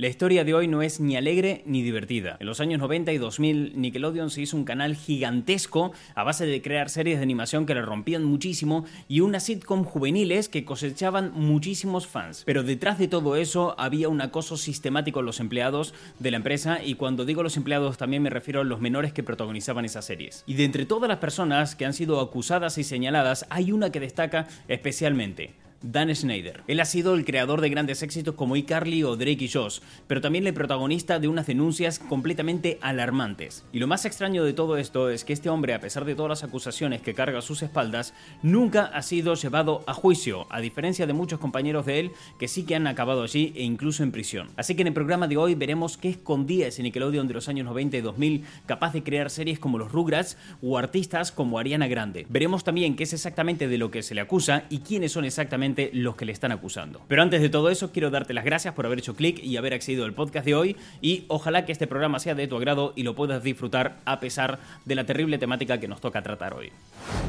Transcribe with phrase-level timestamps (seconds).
[0.00, 2.38] La historia de hoy no es ni alegre ni divertida.
[2.40, 6.62] En los años 90 y 2000, Nickelodeon se hizo un canal gigantesco a base de
[6.62, 12.06] crear series de animación que le rompían muchísimo y unas sitcom juveniles que cosechaban muchísimos
[12.06, 12.44] fans.
[12.46, 16.82] Pero detrás de todo eso había un acoso sistemático en los empleados de la empresa
[16.82, 20.44] y cuando digo los empleados también me refiero a los menores que protagonizaban esas series.
[20.46, 24.00] Y de entre todas las personas que han sido acusadas y señaladas, hay una que
[24.00, 25.50] destaca especialmente.
[25.82, 26.62] Dan Schneider.
[26.66, 30.20] Él ha sido el creador de grandes éxitos como iCarly o Drake y Josh, pero
[30.20, 33.64] también el protagonista de unas denuncias completamente alarmantes.
[33.72, 36.28] Y lo más extraño de todo esto es que este hombre, a pesar de todas
[36.28, 38.12] las acusaciones que carga a sus espaldas,
[38.42, 42.64] nunca ha sido llevado a juicio, a diferencia de muchos compañeros de él que sí
[42.64, 44.48] que han acabado allí e incluso en prisión.
[44.56, 47.64] Así que en el programa de hoy veremos qué escondía ese Nickelodeon de los años
[47.64, 52.26] 90 y 2000 capaz de crear series como los Rugrats o artistas como Ariana Grande.
[52.28, 55.69] Veremos también qué es exactamente de lo que se le acusa y quiénes son exactamente
[55.92, 57.04] los que le están acusando.
[57.08, 59.74] Pero antes de todo eso, quiero darte las gracias por haber hecho clic y haber
[59.74, 63.02] accedido al podcast de hoy y ojalá que este programa sea de tu agrado y
[63.02, 66.72] lo puedas disfrutar a pesar de la terrible temática que nos toca tratar hoy.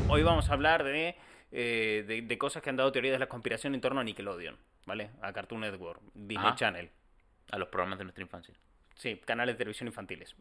[0.08, 1.16] Hoy vamos a hablar de,
[1.52, 5.10] eh, de, cosas que han dado teorías de la conspiración en torno a Nickelodeon, ¿vale?
[5.22, 6.90] A Cartoon Network, Disney Channel.
[7.52, 8.54] A los programas de nuestra infancia.
[8.96, 10.36] Sí, canales de televisión infantiles.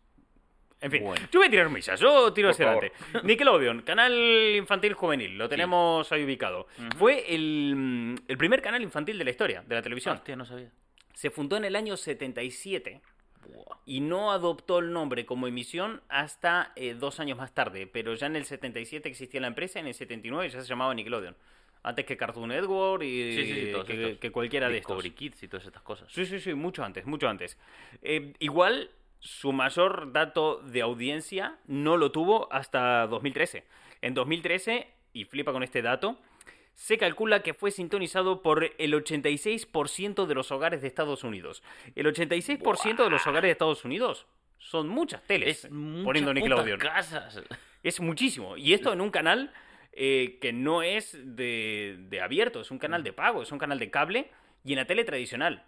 [0.82, 2.92] En fin, yo voy a tirar misas, yo tiro hacia adelante.
[3.22, 4.12] Nickelodeon, canal
[4.56, 6.66] infantil juvenil, lo tenemos ahí ubicado.
[6.96, 10.16] Fue el, primer canal infantil de la historia, de la televisión.
[10.16, 10.70] Hostia, no sabía.
[11.12, 13.02] Se fundó en el año 77
[13.84, 18.26] y no adoptó el nombre como emisión hasta eh, dos años más tarde, pero ya
[18.26, 21.36] en el 77 existía la empresa, en el 79 ya se llamaba Nickelodeon.
[21.82, 23.72] Antes que Cartoon Network y
[24.20, 25.02] que, cualquiera de estos.
[25.02, 26.12] Kids y todas estas cosas.
[26.12, 27.58] Sí, sí, sí, mucho antes, mucho antes.
[28.02, 28.90] Eh, igual
[29.20, 33.64] su mayor dato de audiencia no lo tuvo hasta 2013.
[34.02, 36.18] En 2013, y flipa con este dato,
[36.74, 41.62] se calcula que fue sintonizado por el 86% de los hogares de Estados Unidos.
[41.94, 44.26] El 86% de los hogares de Estados Unidos
[44.56, 46.78] son muchas teles es poniendo Nickelodeon.
[46.80, 47.42] Casas.
[47.82, 48.56] Es muchísimo.
[48.56, 49.52] Y esto en un canal
[49.92, 53.78] eh, que no es de, de abierto, es un canal de pago, es un canal
[53.78, 54.30] de cable
[54.64, 55.64] y en la tele tradicional.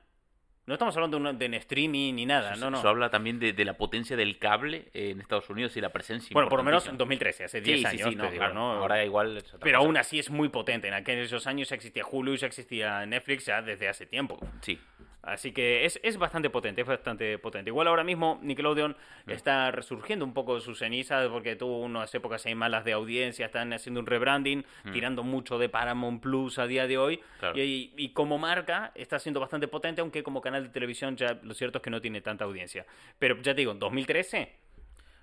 [0.65, 2.79] No estamos hablando de, un, streaming ni nada, no, no.
[2.79, 6.33] Eso habla también de, la potencia del cable en Estados Unidos y la presencia.
[6.33, 8.09] Bueno, por lo menos en 2013, hace 10 años.
[8.11, 9.43] Sí, no, Ahora igual.
[9.61, 10.87] Pero aún así es muy potente.
[10.87, 14.39] En aquellos años ya existía Hulu y ya existía Netflix ya desde hace tiempo.
[14.61, 14.79] Sí.
[15.23, 17.71] Así que es, es, bastante potente, es bastante potente.
[17.71, 18.97] Igual ahora mismo Nickelodeon
[19.27, 19.31] mm.
[19.31, 23.47] está resurgiendo un poco de sus cenizas porque tuvo unas épocas ahí malas de audiencia,
[23.47, 24.93] están haciendo un rebranding, mm.
[24.93, 27.21] tirando mucho de Paramount Plus a día de hoy.
[27.55, 31.55] Y, y, como marca está siendo bastante potente, aunque como canal de televisión ya lo
[31.55, 32.85] cierto es que no tiene tanta audiencia.
[33.19, 34.62] Pero ya te digo, en 2013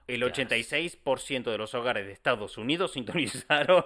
[0.10, 3.84] el 86% de los hogares de Estados Unidos sintonizaron.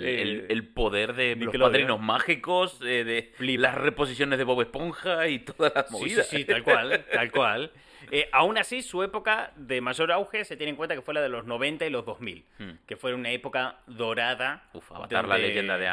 [0.00, 5.38] Eh, el, poder de los padrinos mágicos, eh, de las reposiciones de Bob Esponja y
[5.40, 6.26] todas las movidas.
[6.26, 7.72] Sí, sí, tal cual, tal cual.
[8.10, 11.22] Eh, aún así, su época de mayor auge se tiene en cuenta que fue la
[11.22, 12.70] de los 90 y los 2000, hmm.
[12.86, 14.68] que fue una época dorada.
[14.74, 15.88] Uf, Avatar, la leyenda de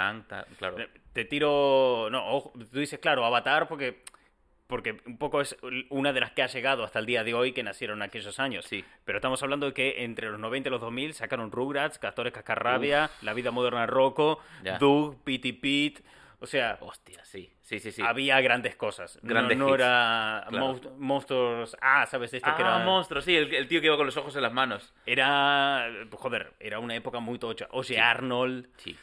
[0.57, 0.77] claro.
[1.13, 2.09] Te tiro.
[2.11, 4.03] No, tú dices, claro, Avatar, porque
[4.71, 5.57] porque un poco es
[5.89, 8.63] una de las que ha llegado hasta el día de hoy que nacieron aquellos años.
[8.63, 8.85] Sí.
[9.03, 13.11] Pero estamos hablando de que entre los 90 y los 2000 sacaron Rugrats, Castores Cascarrabia,
[13.21, 14.39] La vida moderna de Rocco,
[14.79, 16.03] Doug, Pity Pete.
[16.39, 17.51] O sea, hostia, sí.
[17.59, 18.01] Sí, sí, sí.
[18.01, 19.19] Había grandes cosas.
[19.21, 20.47] Grandes no, no era
[20.97, 21.75] monstruos.
[21.81, 22.33] Ah, ¿sabes?
[22.33, 22.79] Este que era.
[22.79, 24.93] monstruos, sí, el, tío que iba con los ojos en las manos.
[25.05, 25.85] Era.
[26.13, 27.67] Joder, era una época muy tocha.
[27.71, 28.69] O sea, Arnold.
[28.77, 28.97] Sí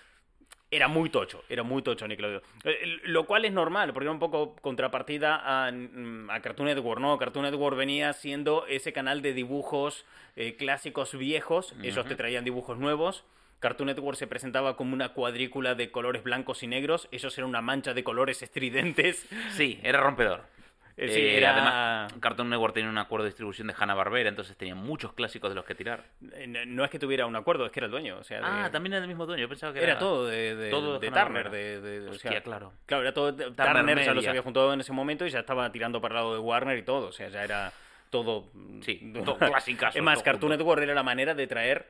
[0.70, 2.42] era muy tocho, era muy tocho Nickelodeon.
[2.64, 7.00] Eh, lo cual es normal, porque era un poco contrapartida a, mm, a, Cartoon Network,
[7.00, 7.16] ¿no?
[7.18, 10.04] Cartoon Network venía siendo ese canal de dibujos
[10.36, 13.24] eh, clásicos viejos, ellos te traían dibujos nuevos.
[13.60, 17.60] Cartoon Network se presentaba como una cuadrícula de colores blancos y negros, ellos eran una
[17.60, 19.26] mancha de colores estridentes.
[19.56, 20.57] Sí, era rompedor.
[21.00, 21.52] Eh, sí, era...
[21.52, 25.54] Además, Cartoon Network tenía un acuerdo de distribución de Hanna-Barbera, entonces tenía muchos clásicos de
[25.54, 26.06] los que tirar.
[26.32, 28.18] Eh, no es que tuviera un acuerdo, es que era el dueño.
[28.18, 29.42] O sea, ah, también era el mismo dueño.
[29.42, 29.92] Yo pensaba que era...
[29.92, 31.50] era todo de, de, todo de, Turner.
[31.50, 32.72] De, Hostia, claro.
[32.84, 33.32] Claro, era todo...
[33.32, 36.34] Turner, ya los había juntado en ese momento y ya estaba tirando para el lado
[36.34, 37.06] de Warner y todo.
[37.06, 37.72] O sea, ya era
[38.10, 38.50] todo...
[38.80, 39.94] Sí, todo clásicas.
[39.94, 41.86] Es más, Cartoon Network era la manera de traer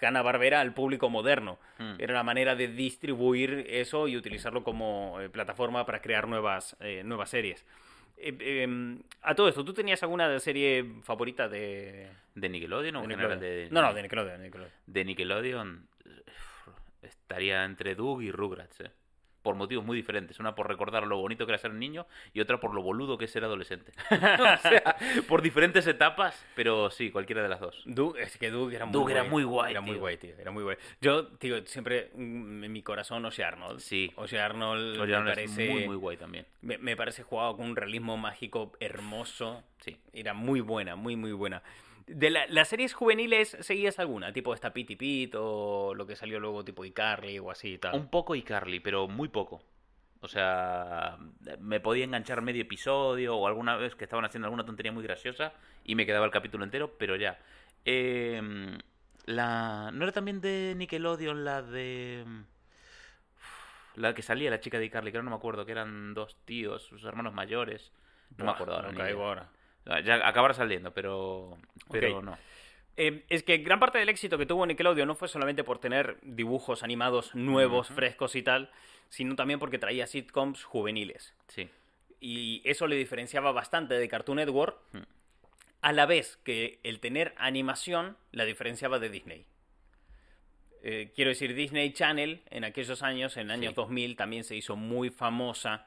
[0.00, 1.58] Hanna Barbera al público moderno.
[1.78, 1.94] Hmm.
[1.98, 7.28] Era la manera de distribuir eso y utilizarlo como eh, plataforma para crear nuevas, nuevas
[7.28, 7.66] series.
[8.22, 12.08] Eh, em, a todo esto, ¿tú tenías alguna serie favorita de.
[12.34, 13.40] ¿De Nickelodeon o de Nickelodeon?
[13.40, 14.50] De, no, no, de Nickelodeon,
[14.86, 15.88] de Nickelodeon.
[17.02, 18.90] estaría entre Doug y Rugrats, eh.
[19.42, 20.38] Por motivos muy diferentes.
[20.40, 23.24] Una por recordar lo bonito que era ser niño y otra por lo boludo que
[23.26, 23.92] es ser adolescente.
[24.10, 24.96] o sea,
[25.28, 27.82] por diferentes etapas, pero sí, cualquiera de las dos.
[27.86, 29.14] Doug, es que Doug era muy Doug guay.
[29.14, 30.00] era muy guay, Era muy tío.
[30.00, 30.34] guay, tío.
[30.38, 30.76] Era muy guay.
[31.00, 33.80] Yo, tío, siempre mm, en mi corazón Ose Arnold.
[33.80, 34.12] Sí.
[34.16, 35.68] Ose Arnold Oye, me es parece...
[35.70, 36.46] muy, muy guay también.
[36.62, 39.62] Me, me parece jugado con un realismo mágico hermoso.
[39.78, 39.96] Sí.
[40.12, 41.62] Era muy buena, muy, muy buena.
[42.06, 44.32] De la- las series juveniles, ¿seguías alguna?
[44.32, 47.94] Tipo esta Pity Pit o lo que salió luego tipo iCarly o así y tal.
[47.94, 49.62] Un poco y Carly, pero muy poco.
[50.22, 51.16] O sea,
[51.60, 55.52] me podía enganchar medio episodio o alguna vez que estaban haciendo alguna tontería muy graciosa
[55.84, 57.38] y me quedaba el capítulo entero, pero ya.
[57.86, 58.78] Eh,
[59.24, 59.90] la...
[59.92, 62.24] ¿No era también de Nickelodeon la de...
[63.96, 66.36] La que salía, la chica de iCarly, que ahora no me acuerdo, que eran dos
[66.44, 67.92] tíos, sus hermanos mayores.
[68.36, 68.92] No me acuerdo ahora.
[68.92, 69.48] no caigo ahora.
[69.98, 71.58] Ya acabará saliendo, pero...
[71.90, 72.38] Pero no.
[72.96, 76.18] Eh, es que gran parte del éxito que tuvo Nickelodeon no fue solamente por tener
[76.22, 78.70] dibujos animados nuevos, frescos y tal,
[79.08, 81.34] sino también porque traía sitcoms juveniles.
[81.48, 81.68] Sí.
[82.20, 85.02] Y eso le diferenciaba bastante de Cartoon Network, Hmm.
[85.82, 89.46] a la vez que el tener animación la diferenciaba de Disney.
[90.82, 93.76] Eh, quiero decir, Disney Channel en aquellos años, en años Sí.
[93.76, 95.86] 2000, también se hizo muy famosa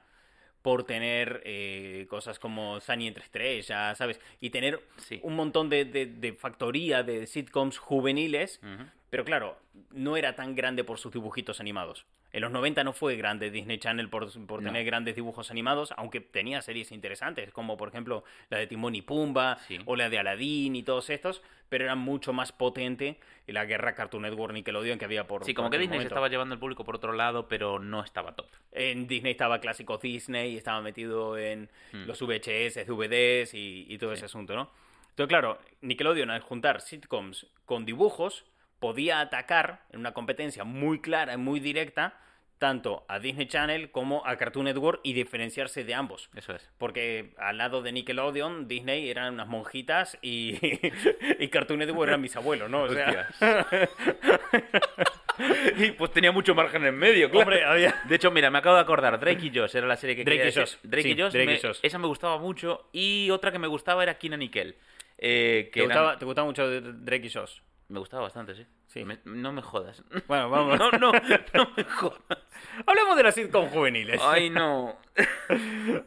[0.63, 4.19] por tener eh, cosas como Sunny entre estrellas, ¿sabes?
[4.41, 5.19] Y tener Sí.
[5.21, 8.59] un montón de, de- de factoría de sitcoms juveniles,
[9.11, 9.59] pero claro,
[9.91, 12.05] no era tan grande por sus dibujitos animados.
[12.33, 14.69] En los 90 no fue grande Disney Channel por, por No.
[14.69, 19.03] tener grandes dibujos animados, aunque tenía series interesantes, como por ejemplo la de Timón y
[19.03, 19.77] Pumba, Sí.
[19.85, 24.23] o la de Aladdin y todos estos, pero era mucho más potente la guerra Cartoon
[24.23, 26.83] Network Nickelodeon que había por Sí, como por que Disney se estaba llevando el público
[26.83, 28.47] por otro lado, pero no estaba top.
[28.71, 32.05] En Disney estaba Clásicos Disney, estaba metido en Hmm.
[32.07, 34.71] los VHS, DVDs y, y todo ese asunto, ¿no?
[35.09, 38.45] Entonces, claro, Nickelodeon al juntar sitcoms con dibujos
[38.83, 42.19] podía atacar en una competencia muy clara y muy directa
[42.59, 46.29] tanto a Disney Channel como a Cartoon Network y diferenciarse de ambos.
[46.35, 46.69] Eso es.
[46.77, 50.57] Porque al lado de Nickelodeon, Disney eran unas monjitas y,
[51.39, 52.83] y Cartoon Network eran mis abuelos, ¿no?
[52.83, 53.27] O sea,
[55.77, 57.41] y pues tenía mucho margen en medio, claro.
[57.47, 57.95] hombre, había...
[58.07, 60.37] De hecho, mira, me acabo de acordar, Drake y Josh era la serie que Drake
[60.43, 60.65] quería y.
[60.65, 61.79] Josh, Drake sí, y Josh, Drake me- y Josh.
[61.81, 62.89] esa me gustaba mucho.
[62.93, 64.75] Y otra que me gustaba era Kina Nickel.
[65.17, 67.59] Eh, que ¿Te eran- gustaba, ¿Te gustaba mucho Drake y Josh?
[67.89, 68.65] Me gustaba bastante, sí.
[68.87, 69.03] Sí.
[69.05, 70.03] Me- no me jodas.
[70.27, 70.79] Bueno, vamos.
[70.79, 72.39] No, no, no me jodas.
[72.85, 74.21] Hablemos de las sitcom juveniles.
[74.23, 74.97] Ay, no.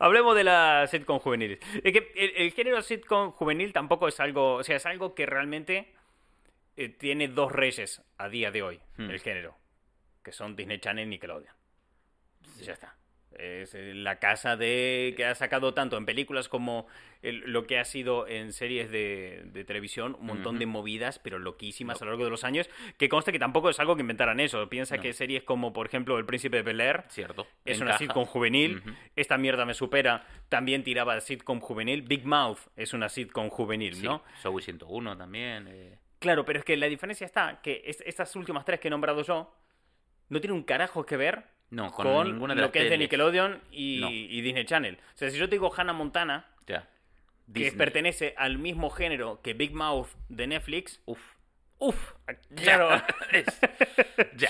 [0.00, 1.58] Hablemos de las sitcom juveniles.
[1.84, 4.54] Es que el, el género sitcom juvenil tampoco es algo.
[4.54, 5.92] O sea, es algo que realmente
[6.76, 9.10] eh, tiene dos reyes a día de hoy, Hmm.
[9.10, 9.56] el género.
[10.24, 11.54] Que son Disney Channel y Nickelodeon.
[12.60, 12.96] Ya está.
[13.38, 16.86] Es eh, la casa de que ha sacado tanto en películas como
[17.22, 21.38] el- lo que ha sido en series de, de televisión, un montón de movidas, pero
[21.38, 24.40] loquísimas a lo largo de los años, que consta que tampoco es algo que inventaran
[24.40, 24.66] eso.
[24.70, 25.02] Piensa No.
[25.02, 27.46] que series como, por ejemplo, El Príncipe de Bel Air, Cierto.
[27.66, 28.82] es una sitcom juvenil.
[29.16, 30.26] Esta mierda me supera.
[30.48, 32.02] También tiraba de sitcom juvenil.
[32.02, 34.22] Big Mouth es una sitcom juvenil, Sí, ¿no?
[34.40, 35.66] Zoey 101 también.
[35.68, 35.98] eh.
[36.20, 39.22] Claro, pero es que la diferencia está que es- estas últimas tres que he nombrado
[39.22, 39.52] yo
[40.30, 42.90] no tienen un carajo que ver No, con, con, ninguna de lo las que es
[42.90, 42.98] de.
[42.98, 44.10] Nickelodeon y, No.
[44.10, 44.96] y Disney Channel.
[45.14, 46.88] O sea, si yo te digo Hannah Montana, Ya.
[47.52, 51.20] que pertenece al mismo género que Big Mouth de Netflix, Uf.
[51.78, 52.12] uff,
[52.54, 53.02] claro.
[53.32, 53.60] Es-
[54.36, 54.48] ya.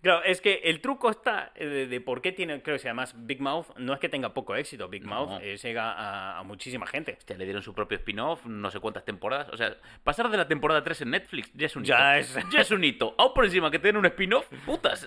[0.00, 3.40] Claro, es que el truco está de, de por qué tiene, creo que llama Big
[3.40, 5.26] Mouth, no es que tenga poco éxito, Big No.
[5.26, 7.14] Mouth eh, llega a, a muchísima gente.
[7.18, 9.48] Hostia, le dieron su propio spin-off, no sé cuántas temporadas.
[9.52, 12.38] O sea, pasar de la temporada 3 en Netflix ya es un Ya hito.
[12.38, 13.14] es- Ya es un hito.
[13.18, 15.06] Aún por encima que tienen un spin-off, putas.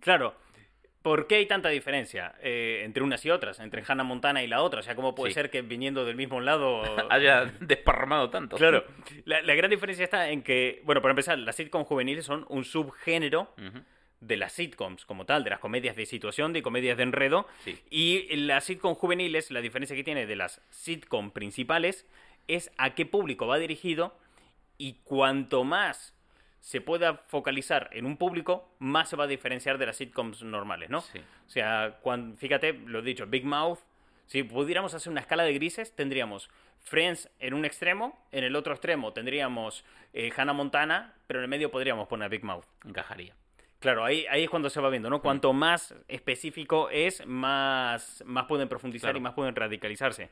[0.00, 0.36] Claro,
[1.06, 3.60] ¿por qué hay tanta diferencia eh, entre unas y otras?
[3.60, 4.80] Entre Hannah Montana y la otra.
[4.80, 5.34] O sea, ¿cómo puede Sí.
[5.34, 6.82] ser que viniendo del mismo lado...
[7.10, 8.56] Haya desparramado tanto.
[8.56, 8.82] Claro,
[9.24, 12.64] la, la gran diferencia está en que, bueno, para empezar, las sitcoms juveniles son un
[12.64, 13.54] subgénero
[14.18, 17.46] de las sitcoms como tal, de las comedias de situación, de comedias de enredo.
[17.64, 17.78] Sí.
[17.88, 22.04] Y las sitcoms juveniles, la diferencia que tiene de las sitcoms principales
[22.48, 24.18] es a qué público va dirigido
[24.76, 26.15] y cuanto más
[26.66, 30.90] se pueda focalizar en un público, más se va a diferenciar de las sitcoms normales,
[30.90, 31.00] ¿no?
[31.00, 31.20] Sí.
[31.20, 33.78] O sea, cuan- fíjate, lo he dicho, Big Mouth,
[34.26, 36.50] si pudiéramos hacer una escala de grises, tendríamos
[36.82, 41.48] Friends en un extremo, en el otro extremo tendríamos eh, Hannah Montana, pero en el
[41.48, 42.64] medio podríamos poner Big Mouth.
[42.84, 43.32] Encajaría.
[43.78, 45.22] Claro, ahí, ahí es cuando se va viendo, ¿no?
[45.22, 49.18] Cuanto más específico es, más, más pueden profundizar Claro.
[49.18, 50.30] y más pueden radicalizarse.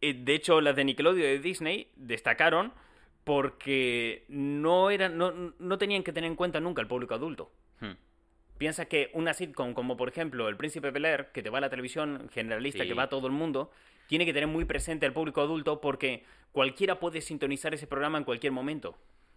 [0.00, 2.72] Eh, De hecho, las de Nickelodeon y de Disney destacaron
[3.24, 7.50] porque no, eran, no, no tenían que tener en cuenta nunca el público adulto.
[7.80, 7.92] Hmm.
[8.58, 11.60] Piensa que una sitcom como por ejemplo El Príncipe Bel Air, que te va a
[11.62, 12.88] la televisión generalista, Sí.
[12.88, 13.70] que va a todo el mundo,
[14.06, 18.24] tiene que tener muy presente al público adulto porque cualquiera puede sintonizar ese programa en
[18.24, 18.96] cualquier momento.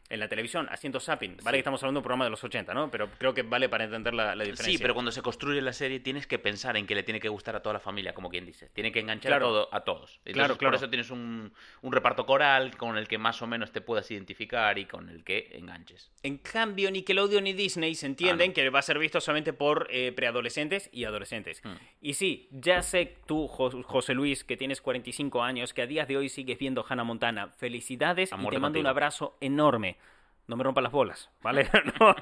[0.09, 1.37] En la televisión haciendo zapping.
[1.37, 1.51] Vale Sí.
[1.53, 2.91] que estamos hablando de un programa de los 80, ¿no?
[2.91, 4.65] Pero creo que vale para entender la, la diferencia.
[4.65, 7.29] Sí, pero cuando se construye la serie tienes que pensar en que le tiene que
[7.29, 8.69] gustar a toda la familia, como quien dice.
[8.69, 9.45] Tiene que enganchar Claro.
[9.45, 10.11] a, todo, a todos.
[10.17, 10.71] Entonces, Claro, claro.
[10.71, 14.09] Por eso tienes un, un reparto coral con el que más o menos te puedas
[14.11, 16.11] identificar y con el que enganches.
[16.21, 18.53] En cambio, Nickelodeon y Disney se entienden Ah, no.
[18.53, 21.61] que va a ser visto solamente por eh, preadolescentes y adolescentes.
[21.63, 21.73] Hmm.
[22.01, 26.07] Y sí, ya sé tú, Jo- José Luis, que tienes 45 años, que a días
[26.07, 27.47] de hoy sigues viendo Hannah Montana.
[27.49, 28.89] Felicidades A y te mando un contigo.
[28.89, 29.97] abrazo enorme.
[30.45, 31.67] No me rompas las bolas, ¿vale?
[31.99, 32.15] No.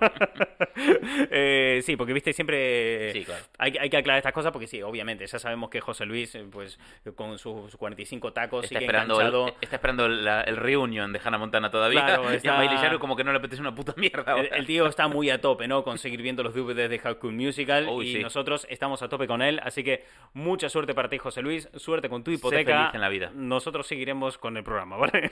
[1.32, 3.44] Eh, sí, porque viste, siempre Sí, claro.
[3.58, 6.46] hay, hay que aclarar estas cosas porque sí, obviamente, ya sabemos que José Luis, eh,
[6.51, 6.80] pues
[7.16, 11.38] con sus 45 tacos, Está sigue esperando, el, está esperando la- el reunion de Hannah
[11.40, 12.06] Montana todavía.
[12.06, 14.38] Claro, Y está- a Miley como que no le apetece una puta mierda.
[14.40, 15.84] El, el tío está muy a tope, ¿no?
[15.84, 18.20] Con seguir viendo los DVDs de High School Musical Uy, y sí.
[18.24, 22.08] nosotros estamos a tope con él, así que mucha suerte para ti, José Luis, suerte
[22.10, 22.78] con tu Sé hipoteca.
[22.78, 23.32] feliz en la vida.
[23.34, 25.32] Nosotros seguiremos con el programa, ¿vale?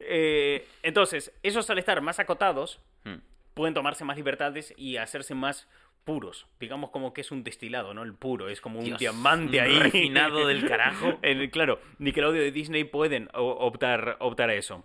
[0.00, 3.16] Eh, entonces, esos al estar más acotados Hmm.
[3.54, 5.68] pueden tomarse más libertades y hacerse más
[6.04, 6.46] puros.
[6.60, 8.02] Digamos como que es un destilado, ¿no?
[8.02, 9.78] El puro, es como un Dios, diamante un ahí.
[9.78, 11.18] refinado del carajo.
[11.22, 14.84] El- claro, Nickelodeon y Disney pueden optar, optar a eso.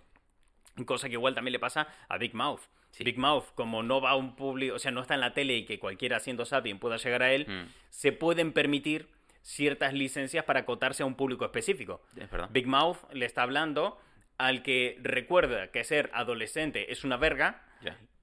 [0.86, 2.60] Cosa que igual también le pasa a Big Mouth.
[2.90, 3.04] Sí.
[3.04, 5.56] Big Mouth, como no va a un público, o sea, no está en la tele
[5.56, 7.68] y que cualquiera haciendo zapping pueda llegar a él, Mm.
[7.90, 9.08] se pueden permitir
[9.42, 12.02] ciertas licencias para acotarse a un público específico.
[12.16, 12.28] Es.
[12.50, 13.98] Big Mouth le está hablando
[14.38, 17.62] al que recuerda que ser adolescente es una verga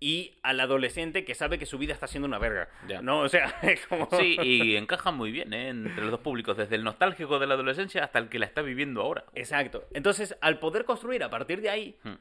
[0.03, 2.69] y al adolescente que sabe que su vida está siendo una verga.
[3.03, 3.19] ¿No?
[3.19, 4.09] O sea, es como...
[4.11, 5.69] Sí, y encaja muy bien ¿eh?
[5.69, 8.63] entre los dos públicos, desde el nostálgico de la adolescencia hasta el que la está
[8.63, 9.25] viviendo ahora.
[9.35, 9.87] Exacto.
[9.93, 12.15] Entonces, al poder construir a partir de ahí, Hmm.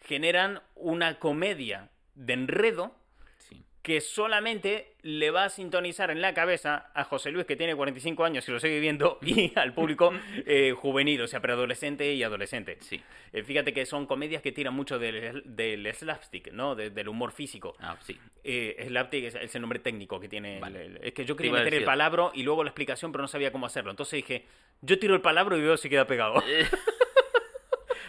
[0.00, 2.94] generan una comedia de enredo.
[3.82, 8.24] Que solamente le va a sintonizar en la cabeza a José Luis, que tiene 45
[8.24, 10.12] años y lo sigue viendo, y al público
[10.46, 12.76] eh, juvenil, o sea, preadolescente y adolescente.
[12.80, 13.00] Sí.
[13.32, 16.74] Eh, fíjate que son comedias que tiran mucho del, del slapstick, ¿no?
[16.74, 17.74] De- del humor físico.
[17.80, 18.18] Ah, sí.
[18.44, 20.56] Eh, slapstick es, es el nombre técnico que tiene.
[20.56, 20.84] el- Vale.
[20.84, 21.86] el- es que yo quería meter el decir.
[21.86, 23.90] palabro y luego la explicación, pero no sabía cómo hacerlo.
[23.90, 24.44] Entonces dije,
[24.82, 26.42] yo tiro el palabro y veo si queda pegado.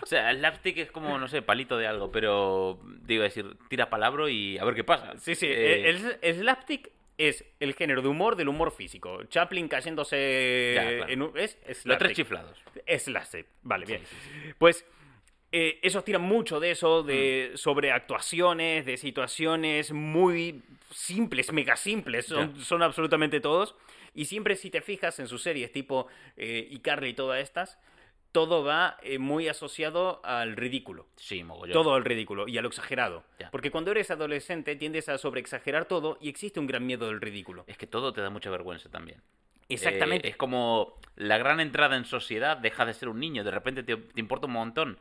[0.02, 3.90] O sea, el slapstick es como, no sé, palito de algo, pero digo, decir, tira
[3.90, 5.14] palabro y a ver qué pasa.
[5.18, 5.46] Sí, sí.
[5.48, 9.24] Eh, El, el slapstick es el género de humor del humor físico.
[9.26, 11.12] Chaplin cayéndose Ya, claro.
[11.12, 11.38] en un...
[11.38, 11.98] Es los slapstick.
[12.00, 12.58] tres chiflados.
[12.86, 13.46] Es slapstick.
[13.62, 14.02] Vale, bien.
[14.04, 14.86] Sí, Pues
[15.52, 17.58] eh, esos tiran mucho de eso, de Mm.
[17.58, 23.76] sobre actuaciones, de situaciones muy simples, mega simples, son absolutamente todos.
[24.16, 27.78] Y siempre si te fijas en sus series tipo eh, iCarly y todas estas,
[28.32, 31.08] todo va eh, muy asociado al ridículo.
[31.16, 31.74] Sí, mogollón.
[31.74, 33.24] Todo al ridículo y a lo exagerado.
[33.40, 33.52] Ya.
[33.52, 37.64] Porque cuando eres adolescente tiendes a sobreexagerar todo y existe un gran miedo del ridículo.
[37.68, 39.22] Es que todo te da mucha vergüenza también.
[39.70, 40.28] Exactamente.
[40.28, 43.84] Eh, es como la gran entrada en sociedad, deja de ser un niño, de repente
[43.84, 44.98] te, te importa un montón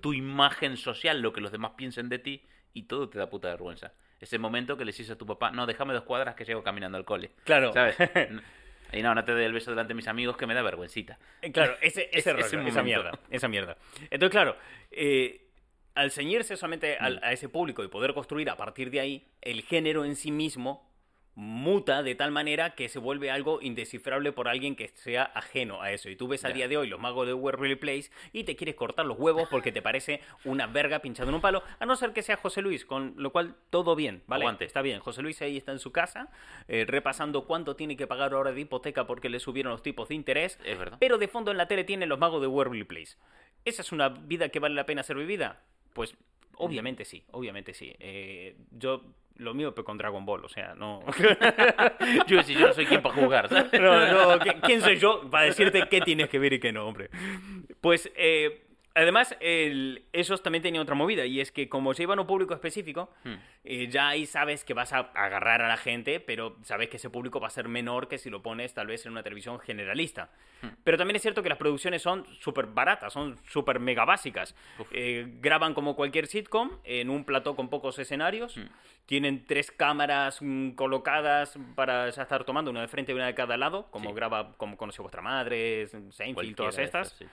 [0.00, 3.48] tu imagen social, lo que los demás piensen de ti, y todo te da puta
[3.48, 3.92] vergüenza.
[4.20, 6.98] Ese momento que le dices a tu papá, no, déjame dos cuadras que llego caminando
[6.98, 7.32] al cole.
[7.44, 7.72] Claro.
[7.72, 7.96] ¿Sabes?
[8.92, 11.18] y no, no te doy el beso delante de mis amigos que me da vergüencita.
[11.42, 13.76] Eh, Claro, ese, ese, rollo, esa mierda, esa mierda.
[14.10, 14.56] Entonces, claro,
[14.90, 15.46] eh,
[15.94, 17.24] al ceñirse solamente al- Mm.
[17.24, 20.89] a ese público y poder construir a partir de ahí, el género en sí mismo
[21.40, 25.90] muta de tal manera que se vuelve algo indescifrable por alguien que sea ajeno a
[25.90, 26.10] eso.
[26.10, 28.74] Y tú ves a día de hoy los magos de Waverly Place y te quieres
[28.74, 32.12] cortar los huevos porque te parece una verga pinchada en un palo, a no ser
[32.12, 34.44] que sea José Luis, con lo cual todo bien, ¿vale?
[34.44, 34.66] Aguante.
[34.66, 36.28] Está bien, José Luis ahí está en su casa,
[36.68, 40.16] eh, repasando cuánto tiene que pagar ahora de hipoteca porque le subieron los tipos de
[40.16, 40.98] interés, Es verdad.
[41.00, 43.16] pero de fondo en la tele tiene los magos de Waverly Place.
[43.64, 45.62] ¿Esa es una vida que vale la pena ser vivida?
[45.94, 46.14] Pues
[46.56, 47.96] obviamente sí, obviamente sí.
[47.98, 49.02] Eh, yo,
[49.40, 51.02] lo mío pero con Dragon Ball, o sea, no...
[52.26, 53.72] Yo, si yo no soy quien para jugar, ¿sabes?
[53.80, 56.86] No, no, ¿qui- ¿quién soy yo para decirte qué tienes que ver y qué no,
[56.86, 57.10] hombre?
[57.80, 58.62] Pues, eh,
[58.94, 62.26] además, el- esos también tenían otra movida, y es que como se iban a un
[62.26, 63.34] público específico, Hmm.
[63.64, 67.10] eh, ya ahí sabes que vas a agarrar a la gente, pero sabes que ese
[67.10, 70.30] público va a ser menor que si lo pones tal vez en una televisión generalista.
[70.62, 70.68] Hmm.
[70.84, 74.54] Pero también es cierto que las producciones son súper baratas, son súper mega básicas.
[74.90, 78.56] Eh, graban como cualquier sitcom en un plató con pocos escenarios.
[78.56, 78.66] Hmm.
[79.06, 83.34] Tienen tres cámaras mm, colocadas para ya estar tomando una de frente y una de
[83.34, 84.14] cada lado, como Sí.
[84.16, 87.10] graba, como conoce vuestra madre, Seinfeld, todas estas.
[87.18, 87.26] sí.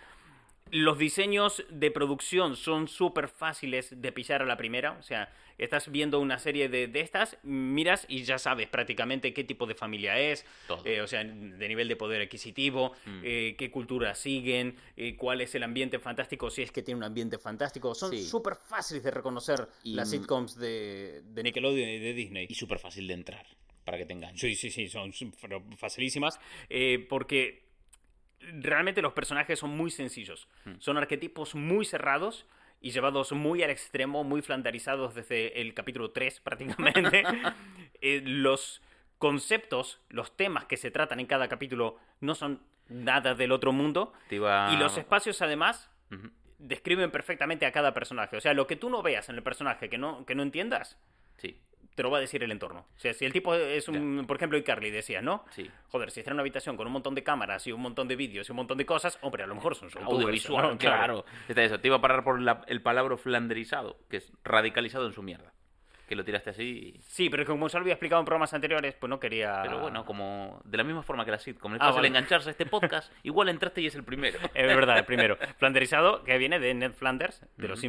[0.71, 4.93] Los diseños de producción son súper fáciles de pillar a la primera.
[4.99, 9.43] O sea, estás viendo una serie de, de estas, miras y ya sabes prácticamente qué
[9.43, 10.45] tipo de familia es.
[10.85, 13.21] Eh, o sea, de nivel de poder adquisitivo, Mm.
[13.23, 17.03] eh, qué cultura siguen, eh, cuál es el ambiente fantástico, si es que tiene un
[17.03, 17.95] ambiente fantástico.
[17.95, 18.23] Son Sí.
[18.23, 22.45] súper fáciles de reconocer Y- las sitcoms de, de Nickelodeon y de Disney.
[22.49, 23.45] Y súper fácil de entrar,
[23.83, 24.41] para que te enganches.
[24.41, 25.11] Sí, sí, sí, son
[25.77, 26.39] facilísimas.
[27.09, 27.66] porque
[28.39, 30.47] realmente los personajes son muy sencillos.
[30.65, 30.75] Hmm.
[30.79, 32.45] Son arquetipos muy cerrados
[32.81, 37.23] y llevados muy al extremo, muy flanderizados desde el capítulo 3 prácticamente.
[38.01, 38.83] Eh, los
[39.17, 44.13] conceptos, los temas que se tratan en cada capítulo no son nada del otro mundo.
[44.29, 45.89] Iba- Y los espacios además
[46.59, 48.37] describen perfectamente a cada personaje.
[48.37, 50.97] O sea, lo que tú no veas en el personaje que no, que no entiendas,
[51.37, 51.59] Sí,
[51.97, 52.85] te lo va a decir el entorno.
[52.95, 55.43] O sea, si el tipo es un, por ejemplo, iCarly decía, ¿no?
[55.49, 55.67] sí.
[55.89, 58.15] Joder, si está en una habitación con un montón de cámaras y un montón de
[58.15, 60.77] vídeos y un montón de cosas, hombre, a lo mejor son Audiovisual, ¿no?
[60.77, 61.25] claro.
[61.49, 61.79] Está eso.
[61.79, 65.53] Te iba a parar por la- el palabra flanderizado, que es radicalizado en su mierda.
[66.07, 66.93] Que lo tiraste así.
[66.95, 69.59] y- Sí, pero como se lo había explicado en programas anteriores, pues no quería...
[69.63, 71.75] Pero bueno, como de la misma forma que la sitcom.
[71.75, 72.07] Es Ah, vale.
[72.07, 73.11] engancharse a este podcast.
[73.23, 74.37] Igual entraste y es el primero.
[74.53, 75.37] Es verdad, el primero.
[75.57, 77.87] Flanderizado, que viene de Ned Flanders, de Los Ujú.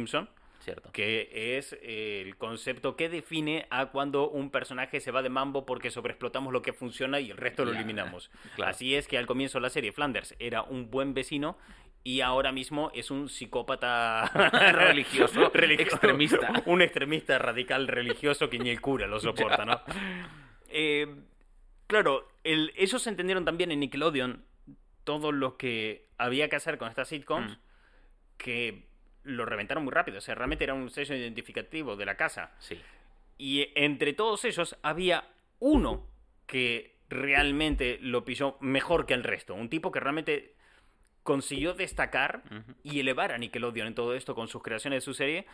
[0.59, 0.91] Cierto.
[0.91, 5.89] que es el concepto que define a cuando un personaje se va de mambo porque
[5.91, 8.29] sobreexplotamos lo que funciona y el resto lo eliminamos.
[8.55, 8.71] claro.
[8.71, 11.57] Así es que al comienzo de la serie Flanders era un buen vecino
[12.03, 14.25] y ahora mismo es un psicópata
[14.73, 16.63] Religioso, extremista.
[16.65, 19.81] Un extremista radical religioso que ni el cura lo soporta, ¿no?
[20.69, 21.07] Eh,
[21.87, 24.45] claro, el- ellos entendieron también en Nickelodeon
[25.03, 27.61] todo lo que había que hacer con estas sitcoms Mm.
[28.37, 28.88] que
[29.23, 30.17] lo reventaron muy rápido.
[30.17, 32.51] O sea, realmente era un sello identificativo de la casa.
[32.59, 32.79] Sí.
[33.37, 35.27] Y entre todos ellos había
[35.59, 36.07] uno
[36.45, 39.55] que realmente lo pilló mejor que el resto.
[39.55, 40.55] Un tipo que realmente
[41.23, 42.43] consiguió destacar
[42.83, 45.45] y elevar a Nickelodeon en todo esto con sus creaciones de su serie.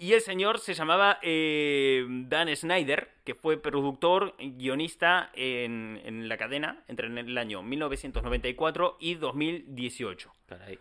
[0.00, 6.36] Y el señor se llamaba eh, Dan Snyder, que fue productor, guionista en, en la
[6.36, 10.32] cadena entre el año 1994 y 2018.
[10.46, 10.78] Caray.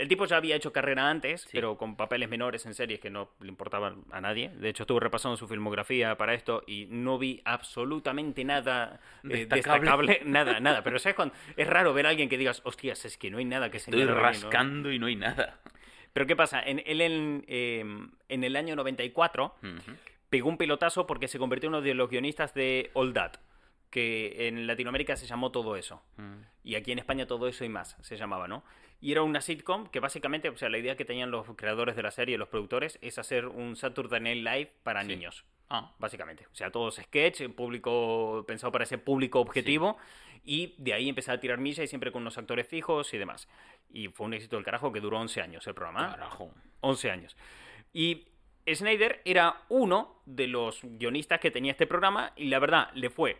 [0.00, 1.48] El tipo ya había hecho carrera antes, Sí.
[1.52, 4.48] pero con papeles menores en series que no le importaban a nadie.
[4.48, 9.56] De hecho, estuve repasando su filmografía para esto y no vi absolutamente nada eh, Destacable.
[9.56, 10.20] destacable.
[10.24, 10.82] Nada, nada.
[10.82, 13.44] Pero ¿sabes cuando Es raro ver a alguien que digas, hostias, es que no hay
[13.44, 14.14] nada que Estoy aquí, ¿no?".
[14.18, 15.58] rascando y no hay nada.
[16.12, 16.60] Pero ¿qué pasa?
[16.62, 17.84] En, él en, eh,
[18.28, 19.92] en el año 94 Ujú.
[20.28, 23.34] pegó un pelotazo porque se convirtió en uno de los guionistas de All That,
[23.90, 26.02] que en Latinoamérica se llamó Todo Eso.
[26.16, 26.42] Mm.
[26.64, 28.62] Y aquí en España todo eso y más se llamaba, ¿no?
[29.00, 32.02] Y era una sitcom que básicamente, o sea, la idea que tenían los creadores de
[32.02, 35.08] la serie, los productores, es hacer un Saturday Night Live para Sí.
[35.08, 36.46] niños, Ah, básicamente.
[36.52, 39.96] O sea, todos sketch, público pensado para ese público objetivo,
[40.44, 43.48] y de ahí empezar a tirar milla y siempre con unos actores fijos y demás.
[43.88, 46.10] Y fue un éxito del carajo que duró 11 años el programa.
[46.10, 46.52] carajo.
[46.80, 47.36] 11 años.
[47.92, 48.26] Y
[48.72, 53.38] Snyder era uno de los guionistas que tenía este programa y la verdad le fue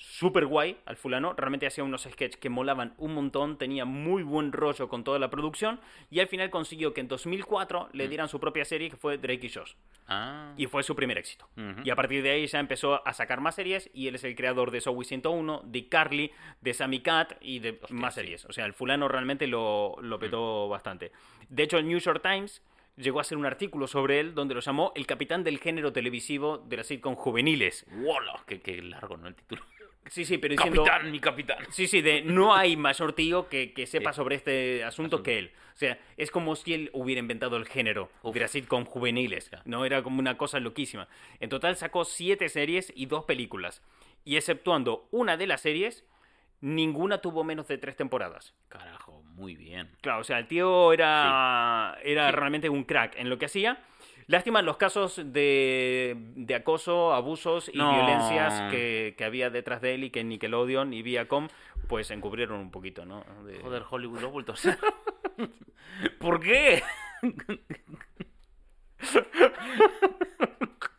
[0.00, 1.34] súper guay al fulano.
[1.34, 5.28] Realmente hacía unos sketches que molaban un montón, tenía muy buen rollo con toda la
[5.28, 5.78] producción
[6.10, 9.46] y al final consiguió que en 2004 le dieran su propia serie que fue Drake
[9.46, 9.74] y Josh.
[10.08, 10.54] Ah.
[10.56, 11.48] Y fue su primer éxito.
[11.84, 14.34] Y a partir de ahí ya empezó a sacar más series y él es el
[14.34, 16.32] creador de Zoe 101, de Carly,
[16.62, 18.20] de Sammy Cat y de Hostia, más sí.
[18.20, 18.46] series.
[18.46, 21.12] O sea, el fulano realmente lo, lo petó bastante.
[21.50, 22.62] De hecho, el New York Times
[23.00, 26.58] llegó a hacer un artículo sobre él donde lo llamó el capitán del género televisivo
[26.58, 27.86] de las sitcom juveniles.
[27.90, 28.42] ¡Wala!
[28.46, 29.28] Qué, qué largo, ¿no?
[29.28, 29.62] El título.
[30.06, 30.82] Sí, sí, pero diciendo...
[30.84, 31.58] Capitán, mi capitán.
[31.70, 35.22] Sí, sí, de no hay mayor tío que, que sepa sobre este asunto Asunto.
[35.22, 35.52] que él.
[35.74, 38.34] O sea, es como si él hubiera inventado el género Uf.
[38.34, 39.50] de las sitcom juveniles.
[39.64, 41.08] No era como una cosa loquísima.
[41.38, 43.82] En total sacó siete series y dos películas.
[44.24, 46.04] Y exceptuando una de las series,
[46.60, 48.54] ninguna tuvo menos de tres temporadas.
[48.68, 49.88] Carajo, muy bien.
[50.02, 52.36] Claro, o sea, el tío era, era Sí.
[52.36, 53.78] realmente un crack en lo que hacía.
[54.26, 57.92] Lástima los casos de, de acoso, abusos y No.
[57.92, 61.48] violencias que, que había detrás de él y que Nickelodeon y Viacom
[61.88, 63.24] pues encubrieron un poquito, ¿no?
[63.44, 64.78] De- Joder, Hollywood lo ha vuelto a hacer.
[66.20, 66.82] ¿Por qué?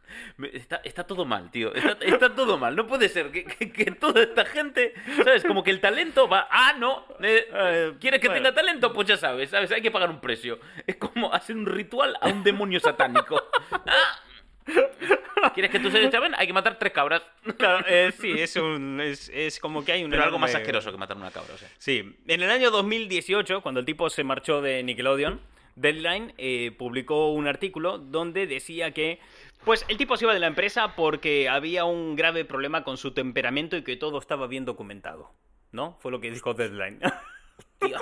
[0.54, 1.74] Está, está todo mal, tío.
[1.74, 2.76] Está, está todo mal.
[2.76, 5.44] No puede ser que, que- que toda esta gente, ¿sabes?
[5.44, 6.48] Como que el talento va.
[6.50, 7.06] Ah, no.
[7.22, 8.44] eh, Eh, ¿Quieres que bueno.
[8.44, 8.94] tenga talento?
[8.94, 9.72] Pues ya sabes, ¿sabes?
[9.72, 10.60] Hay que pagar un precio.
[10.88, 13.42] Es como hacer un ritual a un demonio satánico.
[13.72, 15.52] Ah.
[15.56, 16.34] ¿Quieres que series te ven?
[16.38, 17.24] Hay que matar tres cabras.
[17.58, 20.12] Claro, eh, sí, es, un, es, es como que hay un...
[20.12, 21.68] Pero algo más enorme- asqueroso que matar una cabra, o sea.
[21.80, 25.42] Sí, en el año 2018, cuando el tipo se marchó de Nickelodeon,
[25.76, 29.20] Deadline eh, publicó un artículo donde decía que,
[29.66, 33.14] pues, el tipo se iba de la empresa porque había un grave problema con su
[33.14, 35.32] temperamento y que todo estaba bien documentado.
[35.72, 35.98] ¿No?
[36.02, 37.00] Fue lo que dijo Deadline.
[37.80, 37.98] Tío.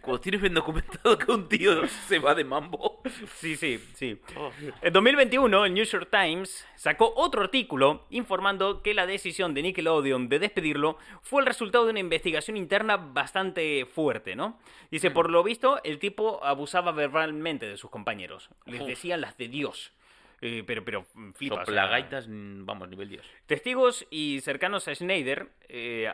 [0.00, 3.02] Cuando tienes bien documentado que un tío se va de mambo.
[3.34, 4.20] sí, sí, sí.
[4.36, 4.50] Oh.
[4.80, 10.28] En 2021, el New York Times sacó otro artículo informando que la decisión de Nickelodeon
[10.28, 14.58] de despedirlo fue el resultado de una investigación interna bastante fuerte, ¿no?
[14.90, 18.50] Dice, por lo visto, el tipo abusaba verbalmente de sus compañeros.
[18.66, 19.92] Les decía las de Dios.
[20.42, 21.02] Eh, pero, pero
[21.34, 21.54] flipa.
[21.54, 23.22] o sea, Soplagaitas, mm, vamos, nivel 10.
[23.46, 26.10] Testigos y cercanos a Schneider eh,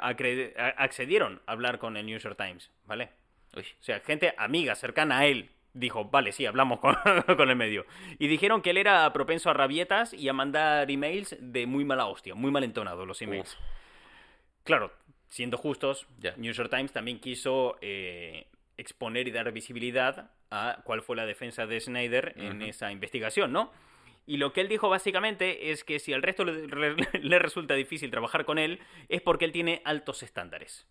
[0.76, 3.10] accedieron a hablar con el New York Times, ¿vale?
[3.56, 6.94] Uy, O sea, gente amiga, cercana a él, dijo, vale, sí, hablamos con,
[7.36, 7.84] con el medio.
[8.18, 12.06] Y dijeron que él era propenso a rabietas y a mandar emails de muy mala
[12.06, 13.58] hostia, muy mal entonados los emails.
[14.64, 14.92] Claro,
[15.28, 16.34] siendo justos, Ya.
[16.36, 21.66] New York Times también quiso eh, exponer y dar visibilidad a cuál fue la defensa
[21.66, 23.72] de Snyder en esa investigación, ¿no?
[24.26, 27.74] Y lo que él dijo básicamente es que si al resto le, re- le resulta
[27.74, 30.86] difícil trabajar con él, es porque él tiene altos estándares.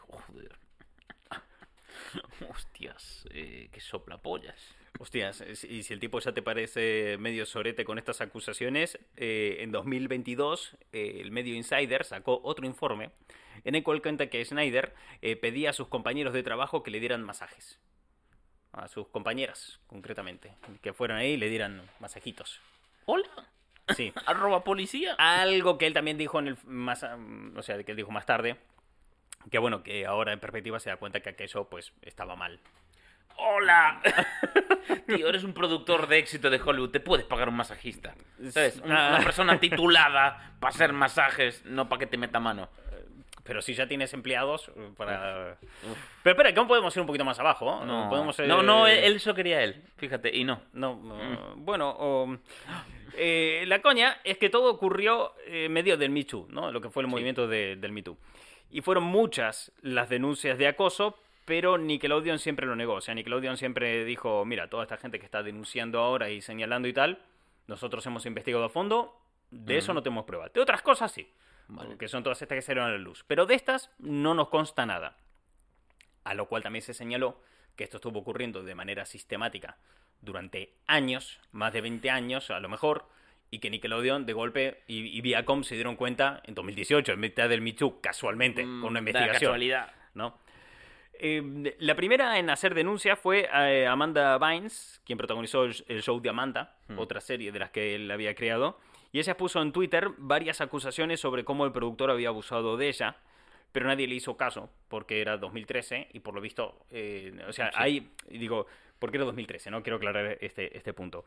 [0.00, 0.56] Joder.
[2.48, 4.74] Hostias, eh, qué soplapollas.
[4.98, 9.56] Hostias, es- y si el tipo ya te parece medio sorete con estas acusaciones, eh,
[9.60, 13.10] en 2022 eh, el medio Insider sacó otro informe
[13.64, 17.00] en el cual cuenta que Snyder eh, pedía a sus compañeros de trabajo que le
[17.00, 17.80] dieran masajes.
[18.76, 20.52] A sus compañeras, concretamente.
[20.82, 22.60] Que fueran ahí y le dieran masajitos.
[23.06, 23.28] Hola,
[23.94, 24.12] Sí.
[24.26, 25.14] arroba policía.
[25.18, 28.56] Algo que él también dijo en el más, o sea, que él dijo más tarde,
[29.50, 32.58] que bueno, que ahora en perspectiva se da cuenta que aquello pues estaba mal.
[33.36, 34.00] Hola.
[35.06, 38.14] Tío, eres un productor de éxito de Hollywood, te puedes pagar un masajista.
[38.50, 38.78] ¿Sabes?
[38.78, 39.10] Un- Ah.
[39.16, 42.68] Una persona titulada para hacer masajes, no para que te meta mano.
[43.44, 45.58] Pero si ya tienes empleados eh, para...
[46.22, 47.84] Pero espera, ¿cómo podemos ir un poquito más abajo?
[47.84, 50.62] No, podemos, eh, no, no, él eso quería él, fíjate, y no.
[50.72, 52.36] No, no, bueno, o-
[53.16, 56.72] eh, la coña es que todo ocurrió en medio del Me Too, ¿no?
[56.72, 57.12] Lo que fue el Sí.
[57.12, 58.16] movimiento de- del Me Too.
[58.70, 62.94] Y fueron muchas las denuncias de acoso, pero Nickelodeon siempre lo negó.
[62.94, 66.88] O sea, Nickelodeon siempre dijo, mira, toda esta gente que está denunciando ahora y señalando
[66.88, 67.18] y tal,
[67.66, 70.52] nosotros hemos investigado a fondo, de eso no tenemos pruebas.
[70.54, 71.30] De otras cosas sí,
[71.68, 71.96] Vale.
[71.96, 73.24] que son todas estas que salieron a la luz.
[73.26, 75.16] Pero de estas no nos consta nada.
[76.24, 77.40] A lo cual también se señaló
[77.76, 79.76] que esto estuvo ocurriendo de manera sistemática
[80.20, 83.06] durante años, más de 20 años a lo mejor,
[83.50, 87.48] y que Nickelodeon de golpe y, y Viacom se dieron cuenta en 2018, en mitad
[87.48, 89.50] del Me Too, casualmente, Mm, con una investigación.
[89.50, 89.92] casualidad.
[90.14, 90.38] ¿no?
[91.14, 96.20] Eh, la primera en hacer denuncia fue eh, Amanda Bynes, quien protagonizó el, el show
[96.20, 96.98] de Amanda, Hmm.
[96.98, 98.78] otra serie de las que él había creado,
[99.14, 103.16] y ella puso en Twitter varias acusaciones sobre cómo el productor había abusado de ella,
[103.70, 107.68] pero nadie le hizo caso, porque era 2013 y por lo visto, eh, o sea,
[107.70, 107.76] Sí.
[107.78, 108.66] hay, digo,
[108.98, 109.70] ¿por qué era 2013?
[109.70, 111.24] No quiero aclarar este, este punto.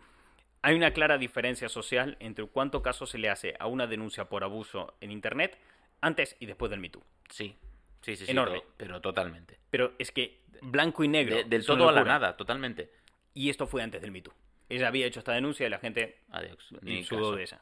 [0.63, 4.43] Hay una clara diferencia social entre cuánto caso se le hace a una denuncia por
[4.43, 5.57] abuso en Internet
[6.01, 7.01] antes y después del Me Too.
[7.29, 7.55] Sí,
[8.01, 8.59] sí, sí, sí, Enorme.
[8.59, 9.59] Pero, pero totalmente.
[9.69, 11.37] Pero es que blanco y negro.
[11.37, 12.19] De- del todo a la locura.
[12.19, 12.91] nada, totalmente.
[13.33, 14.33] Y esto fue antes del Me Too.
[14.69, 16.57] Ella había hecho esta denuncia y la gente Adiós.
[16.81, 17.35] Ni sudó caso.
[17.35, 17.61] de ella.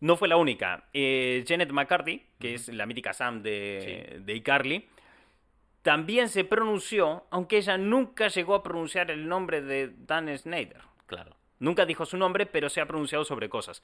[0.00, 0.88] No fue la única.
[0.92, 4.88] Eh, Janet McCarthy, que es la mítica Sam de, de iCarly,
[5.82, 10.80] también se pronunció, aunque ella nunca llegó a pronunciar el nombre de Dan Snyder.
[11.06, 11.36] Claro.
[11.58, 13.82] Nunca dijo su nombre, pero se ha pronunciado sobre cosas.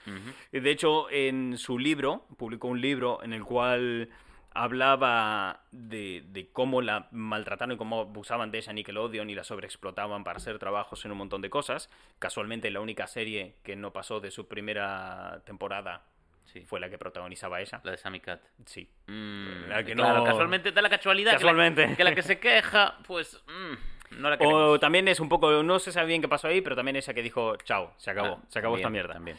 [0.50, 4.10] De hecho, en su libro, publicó un libro en el cual
[4.54, 10.24] hablaba de, de cómo la maltrataron y cómo abusaban de ella Nickelodeon y la sobreexplotaban
[10.24, 11.90] para hacer trabajos en un montón de cosas.
[12.18, 16.02] Casualmente, la única serie que no pasó de su primera temporada
[16.44, 16.60] Sí.
[16.66, 17.80] fue la que protagonizaba ella.
[17.84, 18.42] La de Sammy Cat.
[18.66, 18.86] Sí.
[19.06, 21.30] Mm, La que claro, no- casualmente da la casualidad.
[21.30, 21.96] que la- Casualmente.
[21.96, 23.40] Que la, que se queja, pues.
[23.46, 24.36] mm, no la.
[24.40, 27.14] O también es un poco, no se sabe bien qué pasó ahí, pero también ella
[27.14, 29.14] que dijo, chao, se acabó, Ah, se acabó esta mierda.
[29.14, 29.38] También.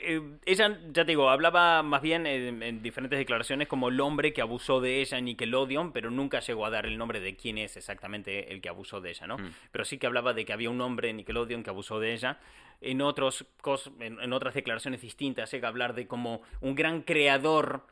[0.00, 4.32] Eh, ella, ya te digo, hablaba más bien en, en diferentes declaraciones como el hombre
[4.32, 7.58] que abusó de ella en Nickelodeon, pero nunca llegó a dar el nombre de quién
[7.58, 9.38] es exactamente el que abusó de ella, ¿no?
[9.38, 9.50] Mm.
[9.72, 12.38] Pero sí que hablaba de que había un hombre en Nickelodeon que abusó de ella.
[12.80, 17.02] En, otros cos- en, en otras declaraciones distintas llega a hablar de como un gran
[17.02, 17.84] creador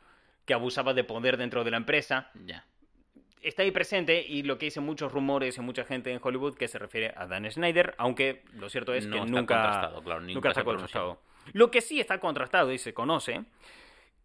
[0.45, 2.31] que abusaba de poder dentro de la empresa.
[2.45, 2.65] Ya.
[3.41, 6.67] Está ahí presente y lo que dicen muchos rumores y mucha gente en Hollywood que
[6.69, 9.55] se refiere a Dan Snyder, aunque lo cierto es No que está nunca,
[10.03, 11.21] claro, nunca nunca se está contrastado.
[11.53, 13.43] Lo que sí está contrastado y se conoce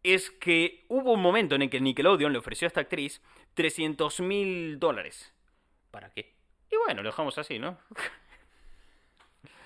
[0.03, 3.23] es que hubo un momento en el que Nickelodeon le ofreció a esta actriz
[3.55, 5.33] 300 mil dólares.
[5.91, 6.33] ¿Para qué?
[6.71, 7.79] Y bueno, lo dejamos así, ¿no?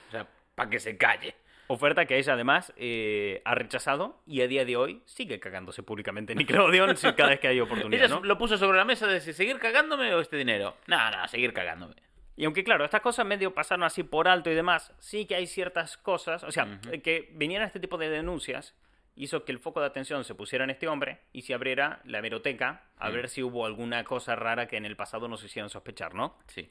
[0.08, 1.34] O sea, para que se calle.
[1.68, 6.32] Oferta que ella además eh, ha rechazado y a día de hoy sigue cagándose públicamente
[6.32, 8.22] en Nickelodeon cada vez que hay oportunidad, Ella ¿no?
[8.22, 10.76] lo puso sobre la mesa de si seguir cagándome o este dinero.
[10.86, 11.94] No, no, seguir cagándome.
[12.36, 15.46] Y aunque claro, estas cosas medio pasaron así por alto y demás, sí que hay
[15.46, 18.74] ciertas cosas, o sea, eh, que vinieran este tipo de denuncias
[19.14, 22.18] hizo que el foco de atención se pusiera en este hombre y se abriera la
[22.18, 23.12] hemeroteca a Mm.
[23.14, 26.36] ver si hubo alguna cosa rara que en el pasado nos hicieron sospechar, ¿no?
[26.48, 26.68] Sí.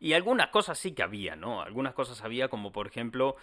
[0.00, 1.60] Y algunas cosas sí que había, ¿no?
[1.62, 3.36] Algunas cosas había como por ejemplo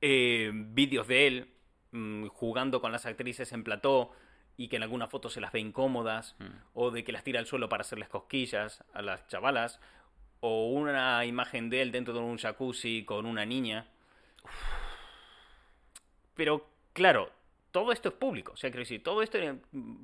[0.00, 1.50] eh, vídeos de él
[1.92, 4.10] mm, jugando con las actrices en plató
[4.56, 6.44] y que en algunas fotos se las ve incómodas Mm.
[6.74, 9.80] o de que las tira al suelo para hacerles cosquillas a las chavalas
[10.46, 13.86] o una imagen de él dentro de un jacuzzi con una niña.
[16.34, 17.30] Pero claro,
[17.70, 19.54] todo esto es público, o sea, quiero decir, todo esto es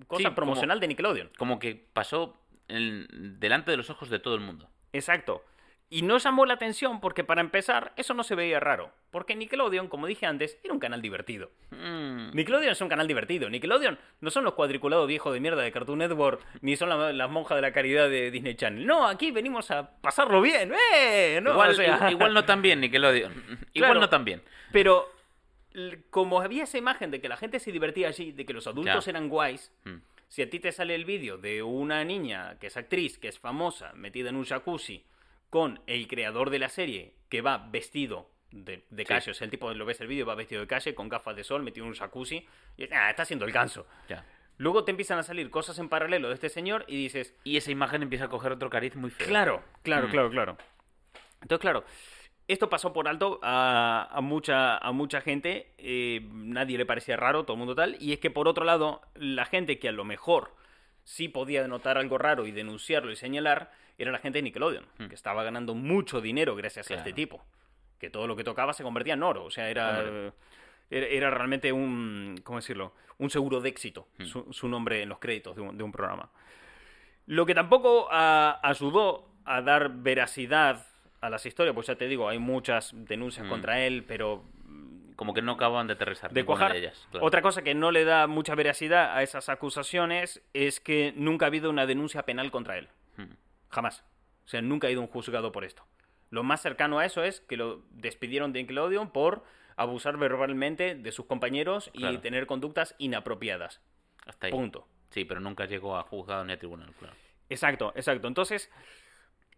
[0.07, 1.31] cosa Sí, como- promocional de Nickelodeon.
[1.37, 4.69] Como que pasó en- delante de los ojos de todo el mundo.
[4.95, 5.45] Exacto.
[5.93, 8.93] Y no llamó la atención porque, para empezar, eso no se veía raro.
[9.11, 11.51] Porque Nickelodeon, como dije antes, era un canal divertido.
[11.73, 13.51] Mm, Nickelodeon es un canal divertido.
[13.51, 17.29] Nickelodeon no son los cuadriculados viejos de mierda de Cartoon Network, ni son la- las
[17.29, 18.87] monjas de la caridad de Disney Channel.
[18.87, 20.73] No, aquí venimos a pasarlo bien.
[20.95, 21.41] ¡Eh!
[21.43, 23.33] No, igual, o sea- igual no tan bien, Nickelodeon.
[23.75, 24.01] Igual Claro.
[24.01, 24.43] no tan bien.
[24.71, 25.09] Pero
[26.11, 29.05] como había esa imagen de que la gente se divertía allí, de que los adultos
[29.07, 29.11] Ya.
[29.11, 29.97] eran guays, Mm.
[30.29, 33.39] si a ti te sale el vídeo de una niña que es actriz, que es
[33.39, 35.05] famosa, metida en un jacuzzi,
[35.51, 39.09] con el creador de la serie que va vestido de, de Sí.
[39.09, 41.37] calle, o sea, el tipo lo ves el vídeo, va vestido de calle, con gafas
[41.37, 43.87] de sol, metido en un jacuzzi, y ah, está haciendo el ganso.
[44.09, 44.25] Ya.
[44.57, 47.71] Luego te empiezan a salir cosas en paralelo de este señor y dices, Y esa
[47.71, 49.27] imagen empieza a coger otro cariz muy feo.
[49.27, 50.11] Claro, claro, Mm.
[50.11, 50.57] claro, claro.
[51.43, 51.85] Entonces, claro,
[52.49, 57.45] esto pasó por alto a, a mucha, a mucha gente, eh, nadie le parecía raro,
[57.45, 60.05] todo el mundo tal, y es que por otro lado, la gente que a lo
[60.05, 60.55] mejor
[61.05, 63.71] sí podía notar algo raro y denunciarlo y señalar,
[64.03, 65.07] era la gente de Nickelodeon, Mm.
[65.07, 67.45] que estaba ganando mucho dinero gracias a este tipo,
[67.99, 70.33] que todo lo que tocaba se convertía en oro, o sea, era...
[70.93, 72.93] Era, era realmente un, ¿cómo decirlo?
[73.19, 74.25] Un seguro de éxito, Mm.
[74.25, 76.31] su, su nombre en los créditos de un, de un programa.
[77.27, 80.87] Lo que tampoco ayudó a dar veracidad
[81.21, 83.49] a las historias, pues ya te digo, hay muchas denuncias Mm.
[83.51, 84.43] contra él, pero
[85.15, 86.33] Como que no acaban de aterrizar.
[86.33, 86.73] de cuajar.
[86.73, 87.07] de ellas.
[87.11, 87.27] claro.
[87.27, 91.49] Otra cosa que no le da mucha veracidad a esas acusaciones es que nunca ha
[91.49, 92.89] habido una denuncia penal contra él.
[93.17, 93.25] Mm.
[93.71, 94.05] Jamás.
[94.45, 95.87] O sea, nunca ha ido un juzgado por esto.
[96.31, 99.45] Lo más cercano a eso es que lo despidieron de Nickelodeon por
[99.77, 103.81] abusar verbalmente de sus compañeros y tener conductas inapropiadas.
[104.27, 104.53] Hasta ahí.
[104.53, 104.87] Punto.
[105.11, 107.15] Sí, pero nunca llegó a juzgado ni a tribunal, claro.
[107.49, 108.29] Exacto, exacto.
[108.29, 108.71] Entonces,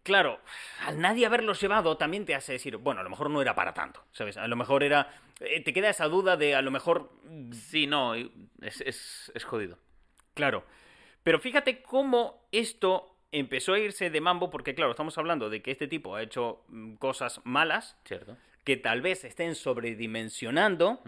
[0.01, 0.39] claro,
[0.85, 3.73] al nadie haberlos llevado también te hace decir, bueno, a lo mejor no era para
[3.73, 4.37] tanto, ¿sabes?
[4.37, 5.21] A lo mejor era...
[5.41, 7.11] eh, te queda esa duda de a lo mejor...
[7.51, 9.77] Sí, no, es, es, es jodido.
[10.33, 10.65] Claro.
[11.21, 15.71] Pero fíjate cómo esto empezó a irse de mambo, porque claro, estamos hablando de que
[15.71, 18.37] este tipo ha hecho mm, cosas malas, ¿Cierto?
[18.63, 21.01] que tal vez estén sobredimensionando,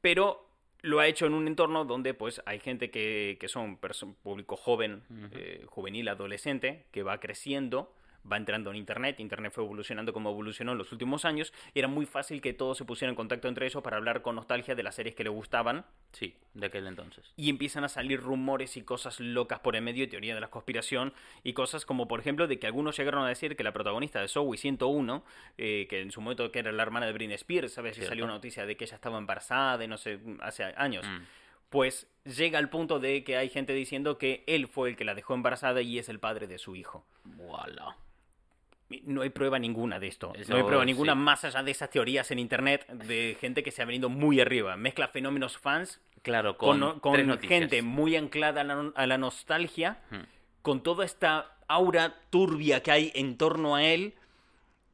[0.00, 0.48] pero
[0.80, 3.78] lo ha hecho en un entorno donde pues hay gente que, que son
[4.22, 5.02] público joven,
[5.32, 7.92] eh, juvenil, adolescente, que va creciendo,
[8.30, 11.88] va entrando en Internet, Internet fue evolucionando como evolucionó en los últimos años, y era
[11.88, 14.82] muy fácil que todos se pusieran en contacto entre ellos para hablar con nostalgia de
[14.82, 17.32] las series que le gustaban, Sí, de aquel entonces.
[17.36, 21.12] y empiezan a salir rumores y cosas locas por en medio, teoría de la conspiración,
[21.42, 24.28] y cosas como, por ejemplo, de que algunos llegaron a decir que la protagonista de
[24.28, 25.24] Zoe 101,
[25.58, 27.98] eh, que en su momento que era la hermana de Britney Spears, ¿sabes?
[27.98, 31.06] Y salió una noticia de que ella estaba embarazada, y no sé, hace años.
[31.06, 31.22] Mm.
[31.70, 35.14] Pues llega al punto de que hay gente diciendo que él fue el que la
[35.14, 37.04] dejó embarazada y es el padre de su hijo.
[37.24, 37.96] Voilà.
[39.04, 40.32] No hay prueba ninguna de esto.
[40.36, 41.18] Eso no hay prueba ninguna sí.
[41.18, 44.76] más allá de esas teorías en internet de gente que se ha venido muy arriba.
[44.76, 47.00] Mezcla fenómenos fans Claro, con,
[47.42, 50.22] gente muy anclada a la, a la nostalgia, Hmm.
[50.62, 54.14] con toda esta aura turbia que hay en torno a él.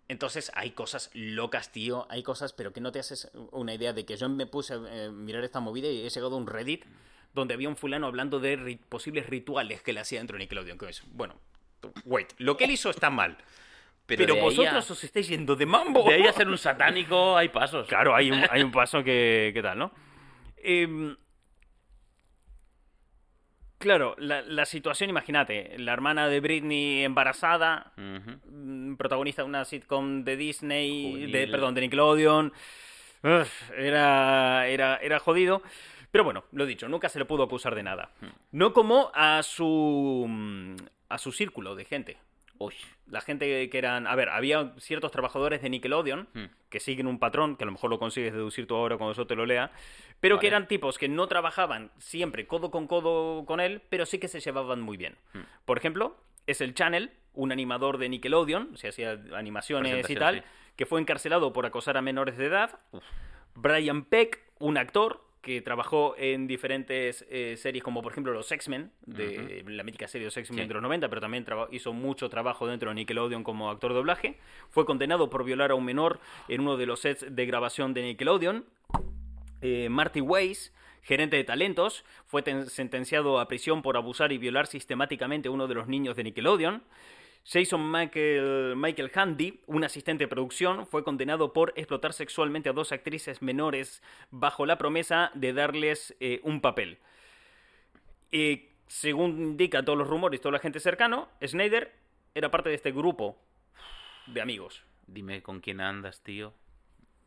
[0.09, 2.07] Entonces hay cosas locas, tío.
[2.11, 4.81] Hay cosas, pero que no te haces una idea de que yo me puse a
[4.88, 6.85] eh, mirar esta movida y he llegado a un Reddit
[7.33, 10.79] donde había un fulano hablando de ri- posibles rituales que le hacía dentro de Nickelodeon.
[10.79, 11.37] Que es, bueno,
[12.05, 13.38] wait, lo que él hizo está mal.
[14.16, 16.05] Pero, vosotros a- os estáis yendo de mambo.
[16.05, 17.87] De ahí a ser un satánico hay pasos.
[17.88, 19.92] Claro, hay un, hay un paso que, que tal, ¿no?
[20.62, 21.16] Em,
[23.79, 30.23] claro, la, la situación, imagínate, la hermana de Britney embarazada, mm, protagonista de una sitcom
[30.25, 32.53] de Disney, de, perdón, de Nickelodeon,
[33.23, 35.62] uf, era, era, era jodido.
[36.11, 38.11] Pero bueno, lo dicho, nunca se le pudo acusar de nada.
[38.51, 40.75] No como a su, mm,
[41.09, 42.16] a su círculo de gente.
[42.61, 42.75] Uy.
[43.07, 44.07] La gente que eran.
[44.07, 46.44] A ver, había ciertos trabajadores de Nickelodeon Hmm.
[46.68, 49.27] que siguen un patrón, que a lo mejor lo consigues deducir tú ahora cuando yo
[49.27, 49.73] te lo lea,
[50.20, 54.18] pero que eran tipos que no trabajaban siempre codo con codo con él, pero sí
[54.18, 55.16] que se llevaban muy bien.
[55.33, 55.40] Hmm.
[55.64, 60.42] Por ejemplo, es el Channel, un animador de Nickelodeon, se hacía animaciones y tal, sí.
[60.77, 62.79] que fue encarcelado por acosar a menores de edad.
[63.55, 68.90] Brian Peck, un actor que trabajó en diferentes eh, series como por ejemplo los X-Men,
[69.07, 70.68] de la mítica serie de los X-Men Sí.
[70.68, 74.38] de los 90, pero también hizo mucho trabajo dentro de Nickelodeon como actor de doblaje.
[74.68, 78.03] Fue condenado por violar a un menor en uno de los sets de grabación de
[78.03, 78.64] Nickelodeon.
[79.62, 84.66] Eh, Marty Weiss, gerente de talentos, fue ten- sentenciado a prisión por abusar y violar
[84.66, 86.83] sistemáticamente a uno de los niños de Nickelodeon.
[87.44, 92.92] Jason Michael, Michael Handy, un asistente de producción, fue condenado por explotar sexualmente a dos
[92.92, 96.98] actrices menores bajo la promesa de darles eh, un papel.
[98.33, 101.92] Eh, según indican todos los rumores y toda la gente cercano, Snyder
[102.35, 103.37] era parte de este grupo
[104.26, 104.85] de amigos.
[105.07, 106.53] Dime con quién andas, tío.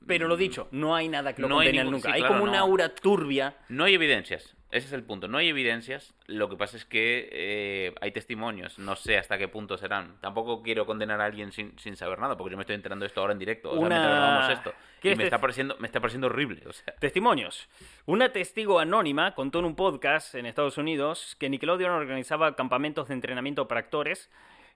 [0.06, 2.10] Pero lo dicho, no hay nada que lo No hay ningún- nunca.
[2.10, 4.56] sí, hay como una aura turbia No hay evidencias.
[4.74, 5.28] Ese es el punto.
[5.28, 6.14] No hay evidencias.
[6.26, 8.80] Lo que pasa es que eh, hay testimonios.
[8.80, 10.18] No sé hasta qué punto serán.
[10.20, 13.08] Tampoco quiero condenar a alguien sin, sin saber nada, porque yo me estoy enterando de
[13.08, 13.70] esto ahora en directo.
[13.70, 14.70] O sea, Una- mientras grabamos esto.
[14.98, 16.64] Y ¿Quieres me te- está, pareciendo, me está pareciendo horrible.
[16.68, 17.70] O sea, Testimonios.
[18.06, 23.14] Una testigo anónima contó en un podcast en Estados Unidos que Nickelodeon organizaba campamentos de
[23.14, 24.32] entrenamiento para actores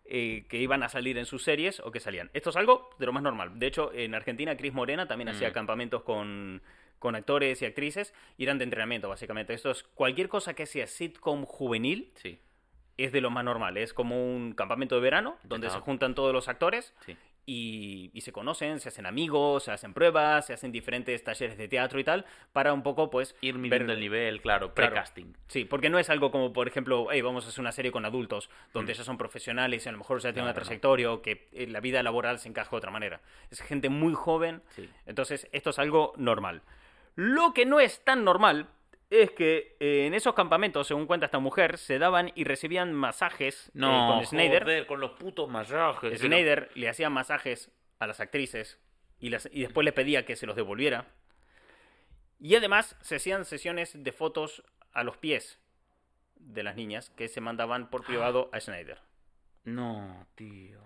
[0.09, 2.29] eh, que iban a salir en sus series o que salían.
[2.33, 3.57] Esto es algo de lo más normal.
[3.59, 5.53] De hecho, en Argentina, Cris Morena también hacía Mm.
[5.53, 6.61] campamentos con,
[6.99, 9.53] con actores y actrices y eran de entrenamiento, básicamente.
[9.53, 12.39] Esto es cualquier cosa que sea sitcom juvenil sí.
[12.97, 13.77] es de lo más normal.
[13.77, 17.15] Es como un campamento de verano donde se juntan todos los actores Sí.
[17.49, 21.69] y, y se conocen, se hacen amigos, se hacen pruebas, se hacen diferentes talleres de
[21.69, 24.91] teatro y tal, para un poco, pues, Ir ver- midiendo el nivel, claro, Claro.
[24.91, 25.33] pre-casting.
[25.47, 28.03] Sí, porque no es algo como, por ejemplo, hey, vamos a hacer una serie con
[28.03, 28.95] adultos, donde Mm.
[28.97, 30.65] ya son profesionales y a lo mejor ya tienen una Claro, no.
[30.65, 33.21] trayectoria o que eh, la vida laboral se encaja de otra manera.
[33.49, 34.89] Es gente muy joven, Sí.
[35.05, 36.63] entonces esto es algo normal.
[37.17, 38.69] Lo que no es tan normal
[39.09, 43.67] es que eh, en esos campamentos, según cuenta esta mujer, se daban y recibían masajes
[43.69, 44.63] eh, No, con Snyder.
[44.63, 45.99] joder, con los putos masajes.
[46.21, 48.79] que no- Snyder le hacía masajes a las actrices
[49.19, 51.07] y, las, y después le pedía que se los devolviera.
[52.39, 55.59] Y además se hacían sesiones de fotos a los pies
[56.35, 58.99] de las niñas que se mandaban por privado a Snyder.
[59.63, 60.79] No, tío.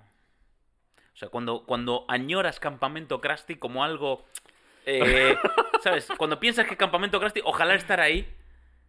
[1.14, 4.26] O sea, cuando, cuando añoras Campamento Krusty como algo...
[4.86, 5.36] eh,
[5.84, 6.08] ¿Sabes?
[6.18, 8.28] Cuando piensas que Campamento Krusty, ojalá estar ahí.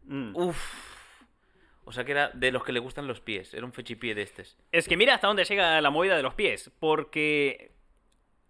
[0.04, 0.36] Mm.
[0.36, 0.58] Uf.
[1.84, 3.54] O sea, que era de los que le gustan los pies.
[3.54, 4.56] Era un fechipié de estes.
[4.70, 7.72] Es que mira hasta dónde llega la movida de los pies, porque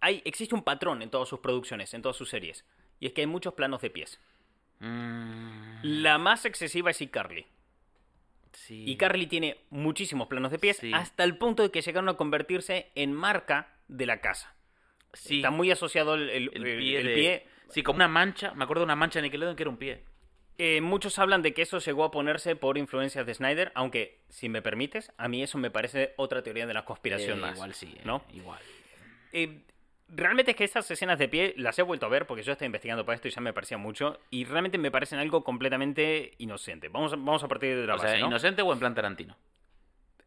[0.00, 2.64] hay, existe un patrón en todas sus producciones, en todas sus series,
[3.00, 4.20] y es que hay muchos planos de pies.
[4.80, 7.46] Mm, La más excesiva es iCarly.
[8.52, 8.84] sí.
[8.86, 10.92] Y Carly tiene muchísimos planos de pies, Sí.
[10.92, 14.54] hasta el punto de que llegaron a convertirse en marca de la casa.
[15.14, 17.46] Sí, Está muy asociado el, el- el el- pie el de- pie.
[17.70, 18.52] Sí, como una mancha.
[18.54, 20.04] Me acuerdo de una mancha en Nickelodeon que era un pie.
[20.58, 24.48] Eh, muchos hablan de que eso llegó a ponerse por influencias de Snyder, aunque, si
[24.50, 27.54] me permites, a mí eso me parece otra teoría de la conspiración Eh, más.
[27.56, 28.22] Igual sí, eh, ¿no?
[28.32, 28.60] Igual.
[30.14, 32.66] Realmente es que estas escenas de pie las he vuelto a ver porque yo estoy
[32.66, 36.88] investigando para esto y ya me parecía mucho, y realmente me parecen algo completamente inocente.
[36.88, 38.26] Vamos a, vamos a partir de la O base, sea, ¿no?
[38.26, 39.36] inocente o en plan Tarantino.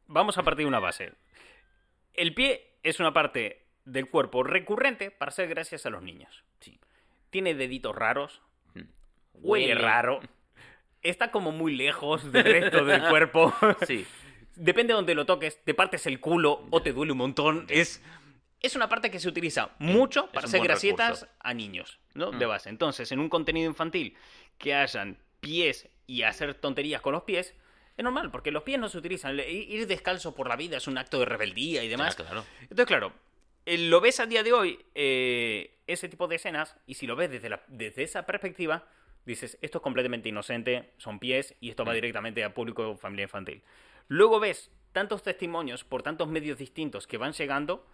[0.07, 1.13] Vamos a partir de una base.
[2.15, 6.43] El pie es una parte del cuerpo recurrente para hacer gracias a los niños.
[6.61, 6.79] Sí.
[7.35, 8.41] Tiene deditos raros,
[8.75, 8.81] Mm.
[9.33, 10.21] huele, raro,
[11.01, 13.53] está como muy lejos del resto del cuerpo.
[13.85, 14.05] Sí.
[14.55, 17.65] Depende de donde lo toques, te partes el culo o te duele un montón.
[17.67, 18.01] Es,
[18.61, 21.35] es una parte que se utiliza mucho para hacer gracietas recurso.
[21.41, 22.31] a niños, ¿no?
[22.31, 22.39] Mm.
[22.39, 22.69] De base.
[22.69, 24.15] Entonces, en un contenido infantil
[24.57, 27.53] que hayan pies y hacer tonterías con los pies,
[27.97, 29.37] es normal, porque los pies no se utilizan.
[29.45, 32.15] Ir descalzo por la vida es un acto de rebeldía y demás.
[32.17, 32.45] Ya, claro.
[32.61, 33.11] Entonces, claro,
[33.65, 37.31] lo ves a día de hoy, eh, ese tipo de escenas, y si lo ves
[37.31, 38.87] desde, la- desde esa perspectiva,
[39.25, 43.63] dices, esto es completamente inocente, son pies, y esto va directamente a público familiar infantil.
[44.07, 47.85] Luego ves tantos testimonios por tantos medios distintos que van llegando,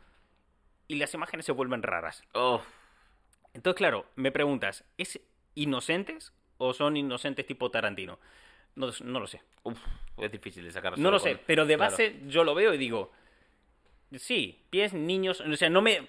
[0.88, 2.22] y las imágenes se vuelven raras.
[2.34, 2.62] Oh,
[3.54, 5.20] Entonces, claro, me preguntas, ¿es
[5.56, 8.20] inocentes o son inocentes tipo Tarantino?
[8.76, 9.42] No, no lo sé.
[9.64, 9.80] uf,
[10.18, 10.98] es difícil de sacar.
[10.98, 11.92] No lo sé, pero de claro.
[11.92, 13.12] base yo lo veo y digo,
[14.18, 16.08] sí, pies, niños, o sea, no me,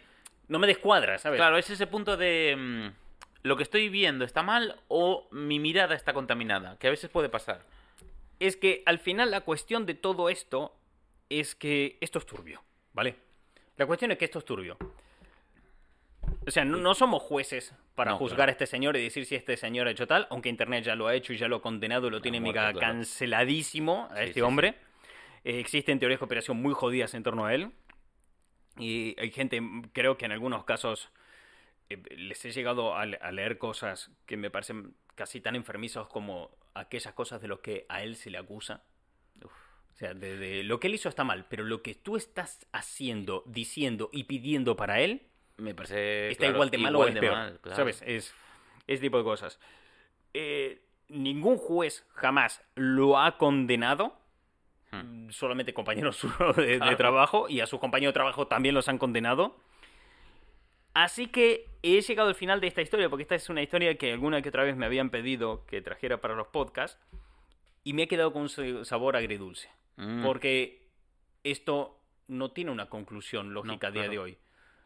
[0.48, 1.38] no me descuadra, ¿sabes?
[1.38, 2.54] Claro, es ese punto de.
[2.56, 3.02] mm,
[3.44, 7.28] lo que estoy viendo está mal o mi mirada está contaminada, que a veces puede
[7.28, 7.64] pasar.
[8.38, 10.74] Es que al final la cuestión de todo esto
[11.28, 12.62] es que esto es turbio,
[12.92, 13.16] ¿vale?
[13.76, 14.76] La cuestión es que esto es turbio.
[16.46, 18.50] O sea, no, no somos jueces para No, juzgar claro.
[18.50, 21.06] a este señor y decir si este señor ha hecho tal, aunque Internet ya lo
[21.06, 22.80] ha hecho y ya lo ha condenado y lo tiene mega claro.
[22.80, 24.74] canceladísimo a Sí, este sí, hombre.
[25.44, 27.70] Eh, existen teorías de conspiración muy jodidas en torno a él.
[28.78, 31.10] Y hay gente, mm, creo que en algunos casos
[31.90, 36.08] eh, les he llegado a, le- a leer cosas que me parecen casi tan enfermizos
[36.08, 38.82] como aquellas cosas de lo que a él se le acusa.
[39.44, 42.66] O sea, de, de- lo que él hizo está mal, pero lo que tú estás
[42.72, 45.26] haciendo, diciendo y pidiendo para él
[45.58, 46.30] Me parece.
[46.30, 47.34] está claro, igual de mal o igual es de peor.
[47.34, 47.76] mal, claro.
[47.76, 48.02] ¿Sabes?
[48.06, 48.34] Es
[48.86, 49.60] ese tipo de cosas.
[50.32, 54.18] Eh, ningún juez jamás lo ha condenado.
[54.92, 55.30] Hmm.
[55.30, 59.56] Solamente compañeros suyos de, trabajo y a sus compañeros de trabajo también los han condenado.
[60.94, 64.12] Así que he llegado al final de esta historia, porque esta es una historia que
[64.12, 67.00] alguna que otra vez me habían pedido que trajera para los podcasts,
[67.82, 69.70] y me he quedado con un sa- sabor agridulce.
[69.96, 70.82] Mm, Porque
[71.44, 74.12] esto no tiene una conclusión lógica a día claro.
[74.12, 74.38] de hoy.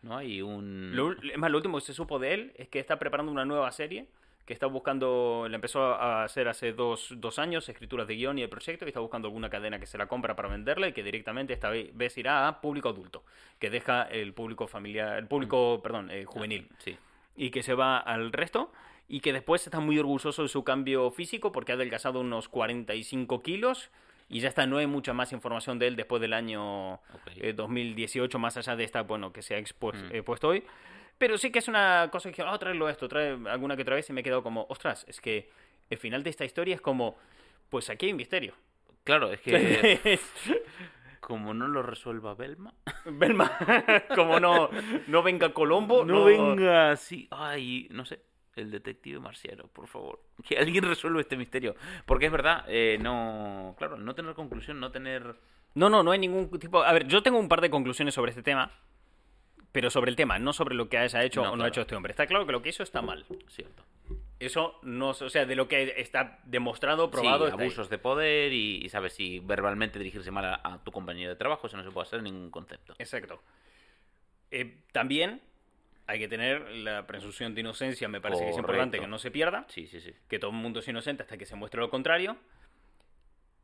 [0.02, 0.94] No hay un.
[0.94, 3.44] Lo, es más, lo último que se supo de él es que está preparando una
[3.44, 4.06] nueva serie
[4.46, 8.42] que está buscando, la empezó a hacer hace dos, dos años, escrituras de guion y
[8.42, 11.02] el proyecto, y está buscando alguna cadena que se la compra para venderla y que
[11.02, 13.24] directamente esta ve- vez irá a público adulto,
[13.58, 16.96] que deja el público familiar, el público, perdón, eh, juvenil, Sí.
[17.36, 18.72] y que se va al resto.
[19.08, 23.40] y que después está muy orgulloso de su cambio físico porque ha adelgazado unos 45
[23.40, 23.88] kilos
[24.28, 27.30] y ya está, no hay mucha más información de él después del año Ok.
[27.36, 30.08] eh, 2018, más allá de esta, bueno, que se ha expu- Mm.
[30.12, 30.64] eh, puesto hoy.
[31.18, 34.08] Pero sí que es una cosa que, ah, tráelo esto, trae alguna que otra vez
[34.10, 35.48] y me he quedado como, ostras, es que
[35.88, 37.16] el final de esta historia es como,
[37.70, 38.54] pues aquí hay un misterio.
[39.04, 40.18] Claro, es que
[41.20, 43.50] como no lo resuelva Belma, Belma,
[44.14, 44.68] como no,
[45.06, 48.20] no venga Colombo, no venga así, ay, no sé,
[48.54, 53.74] el detective marciano, por favor, que alguien resuelva este misterio, porque es verdad, eh, no,
[53.78, 55.36] claro, no tener conclusión, no tener,
[55.74, 56.82] No, no, no hay ningún tipo.
[56.82, 58.70] A ver, yo tengo un par de conclusiones sobre este tema,
[59.76, 61.64] pero sobre el tema, no sobre lo que haya hecho No, o no claro.
[61.66, 62.10] ha hecho este hombre.
[62.12, 63.26] Está claro que lo que hizo está mal.
[63.48, 63.84] cierto,
[64.40, 67.66] Eso no, o sea, de lo que está demostrado, probado, sí, está ahí.
[67.66, 71.36] abusos de poder y, y sabes si verbalmente dirigirse mal a, a tu compañero de
[71.36, 72.94] trabajo, eso no se puede hacer en ningún concepto.
[72.98, 73.42] Exacto.
[74.50, 75.42] Eh, también
[76.06, 79.02] hay que tener la presunción de inocencia, me parece que es importante Correcto.
[79.02, 80.14] que no se pierda, Sí, sí, sí.
[80.26, 82.38] que todo el mundo es inocente hasta que se muestre lo contrario,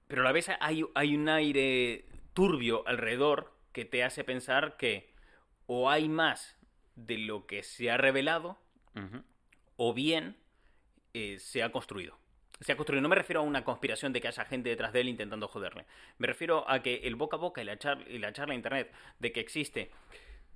[0.09, 2.05] pero a la vez hay, hay un aire
[2.35, 5.11] turbio alrededor que te hace pensar que
[5.75, 6.59] o hay más
[6.97, 8.59] de lo que se ha revelado
[9.77, 10.37] o bien
[11.15, 12.19] eh, se ha construido.
[12.61, 13.01] Se ha construido.
[13.03, 15.87] No me refiero a una conspiración de que haya gente detrás de él intentando joderle.
[16.19, 18.59] Me refiero a que el boca a boca y la, char- y la charla en
[18.59, 19.91] internet de que existe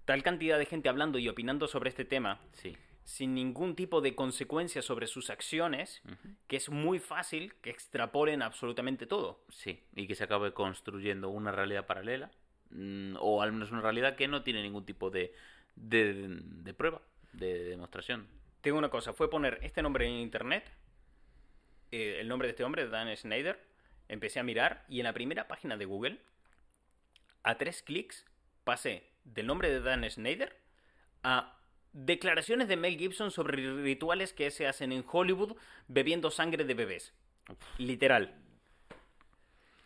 [0.05, 2.77] tal cantidad de gente hablando y opinando sobre este tema Sí.
[3.05, 6.03] sin ningún tipo de consecuencia sobre sus acciones,
[6.47, 9.43] que es muy fácil que extrapolen absolutamente todo.
[9.49, 12.31] Sí, y que se acabe construyendo una realidad paralela,
[13.21, 15.33] o al menos una realidad que no tiene ningún tipo de,
[15.77, 17.01] de, de prueba,
[17.33, 18.27] de demostración.
[18.61, 20.65] Tengo una cosa, fue poner este nombre en internet,
[21.93, 23.61] eh, el nombre de este hombre, Dan Schneider,
[24.09, 26.19] empecé a mirar y en la primera página de Google,
[27.43, 28.25] a tres clics,
[28.65, 30.57] pasé del nombre de Dan Schneider
[31.23, 31.57] a
[31.93, 35.57] declaraciones de Mel Gibson sobre rituales que se hacen en Hollywood
[35.89, 37.15] bebiendo sangre de bebés.
[37.79, 38.35] Literal.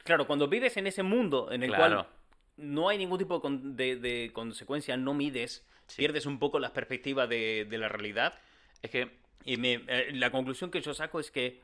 [0.05, 2.05] Claro, cuando vives en ese mundo en el Claro.
[2.05, 2.20] cual
[2.61, 5.97] no hay ningún tipo de, con- de- de consecuencia, no mides, Sí.
[5.97, 8.39] pierdes un poco la perspectiva de, de la realidad.
[8.83, 9.11] Es que,
[9.45, 11.61] Y me- eh, la conclusión que yo saco es que.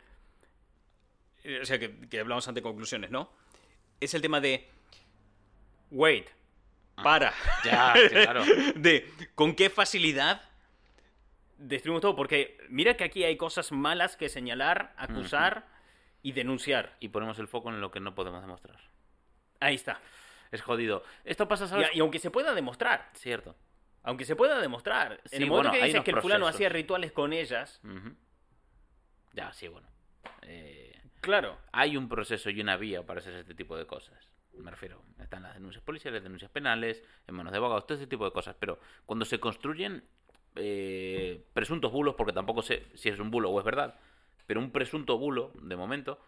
[1.44, 3.30] eh, O sea, que, que hablamos ante conclusiones, ¿no?
[4.00, 4.66] Es el tema de.
[5.90, 6.26] Wait.
[7.02, 7.32] Para.
[7.64, 8.42] ya, claro.
[8.76, 10.40] De con qué facilidad
[11.58, 12.16] destruimos todo.
[12.16, 15.66] Porque mira que aquí hay cosas malas que señalar, acusar
[16.22, 16.96] y denunciar.
[17.00, 18.80] Y ponemos el foco en lo que no podemos demostrar.
[19.60, 20.00] Ahí está.
[20.50, 21.02] Es jodido.
[21.24, 21.90] Esto pasa, Y, ¿sabes?
[21.94, 23.54] y aunque se pueda demostrar, Cierto.
[24.02, 26.68] aunque se pueda demostrar, Sí, en el momento bueno, que dices que el fulano hacía
[26.68, 27.80] rituales con ellas.
[29.32, 29.88] Ya, sí, bueno.
[30.42, 34.30] Eh, claro, hay un proceso y una vía para hacer este tipo de cosas.
[34.54, 38.24] Me refiero, están las denuncias policiales, denuncias penales, en manos de abogados, todo ese tipo
[38.24, 38.56] de cosas.
[38.58, 40.02] Pero cuando se construyen
[40.54, 43.98] eh, presuntos bulos, porque tampoco sé si es un bulo o es verdad,
[44.46, 46.18] pero un presunto bulo, de momento,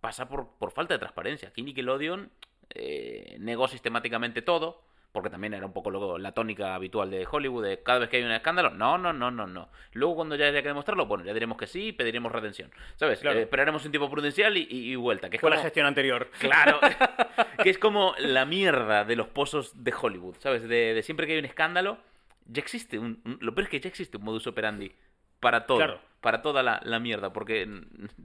[0.00, 1.48] pasa por, por falta de transparencia.
[1.50, 2.30] Aquí Nickelodeon
[2.74, 7.64] eh, negó sistemáticamente todo, porque también era un poco lo- la tónica habitual de Hollywood,
[7.64, 9.68] de cada vez que hay un escándalo, no, no, no, no, no.
[9.94, 12.70] Luego cuando ya haya que demostrarlo, bueno, ya diremos que sí y pediremos redención.
[12.96, 13.20] ¿Sabes?
[13.20, 13.38] Claro.
[13.38, 15.30] Eh, esperaremos un tiempo prudencial y, y- y vuelta.
[15.30, 16.30] Que es fue la gestión anterior.
[16.38, 16.78] Claro,
[17.62, 20.62] que es como la mierda de los pozos de Hollywood, ¿sabes?
[20.68, 21.98] De, de siempre que hay un escándalo,
[22.46, 24.92] ya existe un, un- Lo peor es que ya existe un modus operandi
[25.40, 26.00] para todo, Claro.
[26.20, 27.66] para toda la, la mierda, porque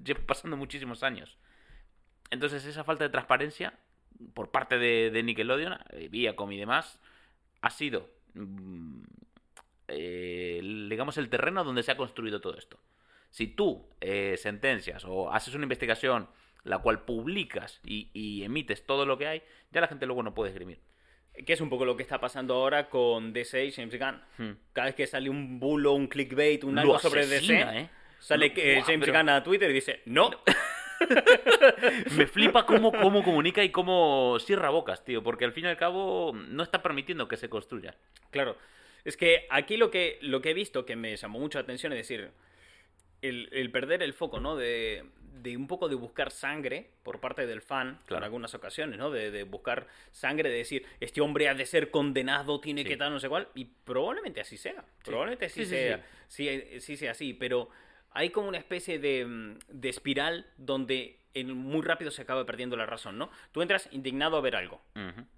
[0.03, 1.37] lleva pasando muchísimos años.
[2.29, 3.73] Entonces esa falta de transparencia
[4.33, 6.99] por parte de, de Nickelodeon, eh, Viacom y demás,
[7.61, 9.01] ha sido, mm,
[9.87, 10.59] eh,
[10.89, 12.79] digamos, el terreno donde se ha construido todo esto.
[13.29, 16.29] Si tú eh, sentencias o haces una investigación
[16.63, 20.33] la cual publicas y, y emites todo lo que hay, ya la gente luego no
[20.33, 20.79] puede esgrimir.
[21.45, 24.21] Que es un poco lo que está pasando ahora con DC y James Gunn.
[24.37, 24.57] Hmm.
[24.71, 27.89] Cada vez que sale un bulo, un clickbait, un algo sobre DC, ¿eh?
[28.19, 30.29] sale No, James pero- Gunn a Twitter y dice, no,
[32.17, 35.77] Me flipa cómo, cómo comunica y cómo cierra bocas, tío, porque al fin y al
[35.77, 37.95] cabo no está permitiendo que se construya.
[38.31, 38.57] Claro.
[39.05, 41.91] Es que aquí lo que, lo que he visto que me llamó mucho la atención
[41.93, 42.31] es decir,
[43.21, 44.55] el, el perder el foco, ¿no?
[44.55, 45.03] De,
[45.41, 49.11] de un poco de buscar sangre por parte del fan, en algunas ocasiones, ¿no?
[49.11, 52.89] De, de buscar sangre, de decir, este hombre ha de ser condenado, tiene Sí.
[52.89, 53.49] que tal, no sé cuál.
[53.55, 54.85] Y probablemente así sea.
[55.03, 56.05] Probablemente así Sí, sea.
[56.29, 57.69] Sí, sí sea así, pero
[58.13, 62.75] hay como una especie de, mm, de espiral donde en- muy rápido se acaba perdiendo
[62.77, 63.29] la razón, ¿no?
[63.51, 64.81] Tú entras indignado a ver algo.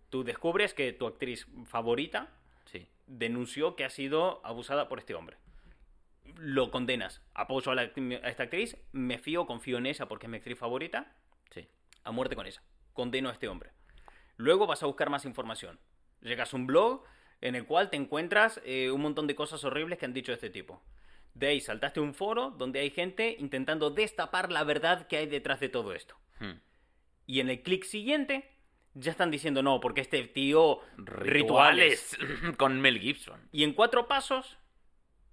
[0.09, 2.29] Tú descubres que tu actriz favorita
[2.65, 5.37] Sí, denunció que ha sido abusada por este hombre.
[6.37, 7.21] Lo condenas.
[7.33, 10.37] Apoyo a, la acti- a esta actriz, me fío, confío en ella porque es mi
[10.37, 11.13] actriz favorita,
[11.51, 11.67] sí.
[12.03, 12.61] a muerte con ella.
[12.93, 13.71] Condeno a este hombre.
[14.37, 15.79] Luego vas a buscar más información.
[16.21, 17.03] Llegas a un blog
[17.41, 20.49] en el cual te encuentras eh, un montón de cosas horribles que han dicho este
[20.49, 20.81] tipo.
[21.35, 25.27] De ahí saltaste a un foro donde hay gente intentando destapar la verdad que hay
[25.27, 26.15] detrás de todo esto.
[26.39, 26.53] Hmm.
[27.27, 28.49] Y en el clic siguiente
[28.93, 32.17] ya están diciendo no, porque este tío rituales.
[32.17, 33.39] Rituales con Mel Gibson.
[33.51, 34.57] Y en cuatro pasos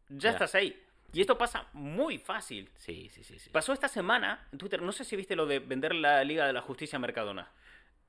[0.08, 0.30] ya, Ya.
[0.30, 0.78] estás ahí.
[1.12, 2.70] Y esto pasa muy fácil.
[2.76, 3.38] Sí, sí, sí.
[3.38, 3.50] sí.
[3.50, 6.52] Pasó esta semana en Twitter, no sé si viste lo de vender la Liga de
[6.52, 7.52] la Justicia a Mercadona.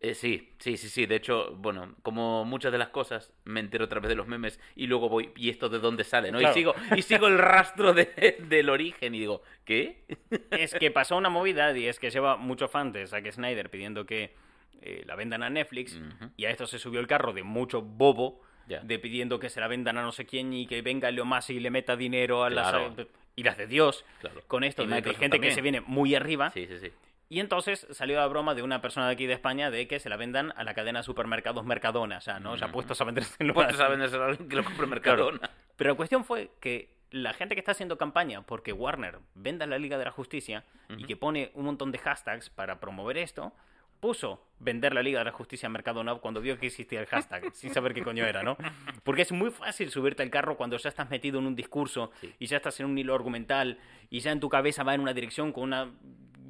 [0.04, 1.06] Eh, sí, sí, sí, sí.
[1.06, 4.60] De hecho, bueno, como muchas de las cosas, me entero a través de los memes
[4.76, 6.30] y luego voy, ¿y esto de dónde sale?
[6.30, 6.40] ¿no?
[6.40, 6.52] Claro.
[6.54, 10.04] Y, sigo, y sigo el rastro de- del origen y digo, ¿qué?
[10.52, 14.06] es que pasó una movida y es que lleva mucho fan de Zack Snyder pidiendo
[14.06, 14.36] que
[14.82, 15.98] eh, la vendan a Netflix
[16.36, 19.68] y a esto se subió el carro de mucho bobo de pidiendo que se la
[19.70, 22.50] vendan a no sé quién y que venga Leo Masi y le meta dinero a
[22.50, 22.94] Claro.
[22.98, 24.42] las y las de Dios Claro.
[24.48, 26.92] con esto de, gente que se viene muy arriba Sí, sí, sí.
[27.34, 30.10] Y entonces salió la broma de una persona de aquí de España de que se
[30.10, 32.52] la vendan a la cadena de supermercados Mercadona, o sea, ¿no?
[32.52, 32.74] O sea, Ujú.
[32.74, 35.50] puestos a venderse Puestos a venderse a alguien que lo compre en Mercadona.
[35.76, 39.78] pero la cuestión fue que la gente que está haciendo campaña porque Warner venda la
[39.80, 40.64] Liga de la Justicia
[40.98, 43.52] y que pone un montón de hashtags para promover esto,
[44.00, 47.54] puso vender la Liga de la Justicia en Mercadona cuando vio que existía el hashtag,
[47.56, 48.58] sin saber qué coño era, ¿no?
[49.04, 52.34] Porque es muy fácil subirte al carro cuando ya estás metido en un discurso Sí.
[52.38, 53.80] y ya estás en un hilo argumental
[54.10, 55.90] y ya en tu cabeza va en una dirección con una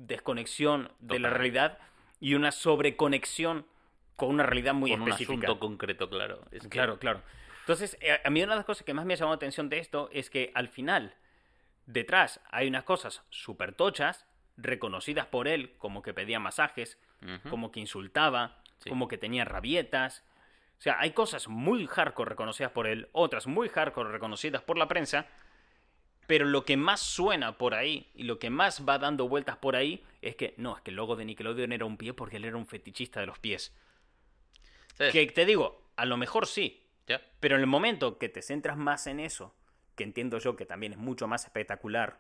[0.08, 1.78] desconexión de la realidad
[2.20, 3.66] y una sobreconexión
[4.16, 5.48] con una realidad muy con un específica.
[5.48, 6.42] asunto concreto, claro.
[6.52, 7.22] Es que- Claro, claro.
[7.62, 9.70] Entonces, eh, a mí una de las cosas que más me ha llamado la atención
[9.70, 11.16] de esto es que al final,
[11.86, 14.26] detrás hay unas cosas súper tochas,
[14.58, 17.00] reconocidas por él, como que pedía masajes,
[17.50, 18.90] como que insultaba, Sí.
[18.90, 20.24] como que tenía rabietas.
[20.78, 24.88] O sea, hay cosas muy hardcore reconocidas por él, otras muy hardcore reconocidas por la
[24.90, 25.26] prensa,
[26.34, 29.76] pero lo que más suena por ahí y lo que más va dando vueltas por
[29.76, 32.46] ahí es que no, es que el logo de Nickelodeon era un pie porque él
[32.46, 33.72] era un fetichista de los pies.
[34.98, 36.82] Que te digo, a lo mejor sí,
[37.40, 39.54] pero en el momento que te centras más en eso,
[39.96, 42.18] que entiendo yo que también es mucho más espectacular,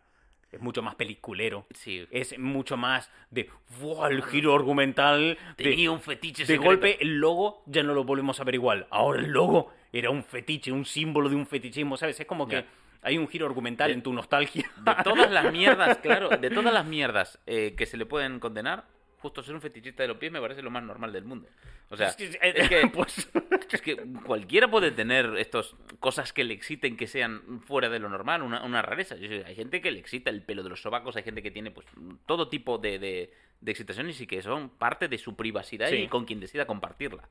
[0.51, 2.05] es mucho más peliculero, Sí.
[2.11, 3.49] es mucho más de
[3.79, 4.05] ¡Wow!
[4.11, 5.39] el giro argumental.
[5.57, 6.65] De, Tenía un fetiche de secreto.
[6.65, 8.85] golpe el logo ya no lo volvemos a ver igual.
[8.91, 12.19] Ahora el logo era un fetiche, un símbolo de un fetichismo, ¿sabes?
[12.19, 12.63] Es como que.
[13.03, 14.69] Hay un giro argumental De- en tu nostalgia.
[14.77, 18.85] De todas las mierdas, claro, de todas las mierdas eh, que se le pueden condenar,
[19.19, 21.47] justo ser un fetichista de los pies me parece lo más normal del mundo.
[21.89, 23.29] O sea, Es que- es que, pues,
[23.71, 28.09] es que cualquiera puede tener estas cosas que le exciten que sean fuera de lo
[28.09, 29.15] normal, una, una rareza.
[29.15, 31.85] Hay gente que le excita el pelo de los sobacos, hay gente que tiene pues
[32.25, 35.95] todo tipo de, de, de excitaciones y que son parte de su privacidad Sí.
[35.97, 37.29] y con quien decida compartirla.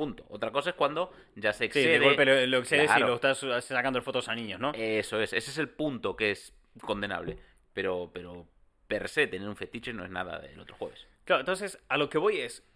[0.00, 0.24] Punto.
[0.30, 1.98] Otra cosa es cuando ya se sí, excede.
[1.98, 3.04] de golpe lo, lo excedes Claro.
[3.04, 4.72] y lo estás sacando fotos a niños, ¿no?
[4.74, 7.36] Eso es, ese es el punto que es condenable.
[7.74, 8.46] Pero, pero
[8.88, 11.06] per se, tener un fetiche no es nada del otro jueves.
[11.24, 12.66] Claro, entonces a lo que voy es,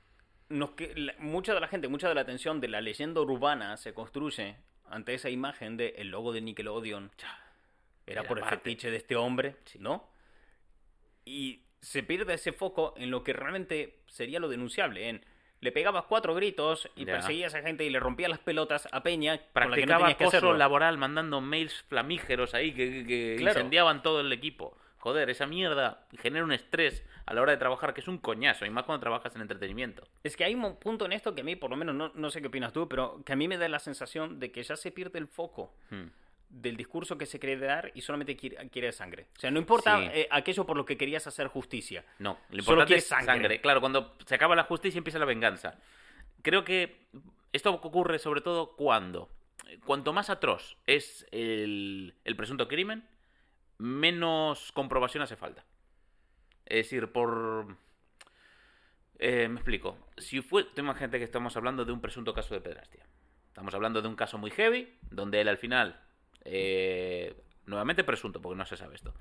[0.50, 3.76] nos que, la- mucha de la gente, mucha de la atención de la leyenda urbana
[3.78, 4.56] se construye
[4.90, 7.10] ante esa imagen de el logo de Nickelodeon.
[8.06, 8.58] Era Era por el parte.
[8.58, 10.10] fetiche de este hombre, ¿no?
[11.24, 15.24] Y se pierde ese foco en lo que realmente sería lo denunciable, en
[15.64, 17.14] le pegabas cuatro gritos y Ya.
[17.14, 19.98] perseguías a gente y le rompías las pelotas a Peña con la que no Practicaba
[20.02, 20.56] tenías que acoso hacerlo.
[20.58, 23.58] laboral mandando mails flamígeros ahí que, que- que Claro.
[23.58, 24.76] incendiaban todo el equipo.
[24.98, 28.64] Joder, esa mierda genera un estrés a la hora de trabajar que es un coñazo,
[28.66, 30.06] y más cuando trabajas en entretenimiento.
[30.22, 32.30] Es que hay un punto en esto que a mí, por lo menos, no, no
[32.30, 34.76] sé qué opinas tú, pero que a mí me da la sensación de que ya
[34.76, 36.08] se pierde el foco Hmm.
[36.48, 39.26] Del discurso que se quiere dar y solamente quiere, quiere sangre.
[39.36, 40.08] O sea, no importa Sí.
[40.12, 42.04] eh, aquello por lo que querías hacer justicia.
[42.18, 43.26] No, lo importante es sangre.
[43.26, 43.60] sangre.
[43.60, 45.78] Claro, cuando se acaba la justicia empieza la venganza.
[46.42, 47.06] Creo que
[47.52, 49.30] esto ocurre sobre todo cuando,
[49.84, 53.04] cuanto más atroz es el, el presunto crimen,
[53.78, 55.64] menos comprobación hace falta.
[56.66, 57.76] Es decir, por...
[59.18, 59.98] eh, me explico.
[60.16, 63.04] Si fue, tú imagínate que estamos hablando de un presunto caso de pedrastia.
[63.48, 66.00] Estamos hablando de un caso muy heavy, donde él al final,
[66.44, 67.34] eh,
[67.66, 69.14] nuevamente presunto, porque no se sabe esto.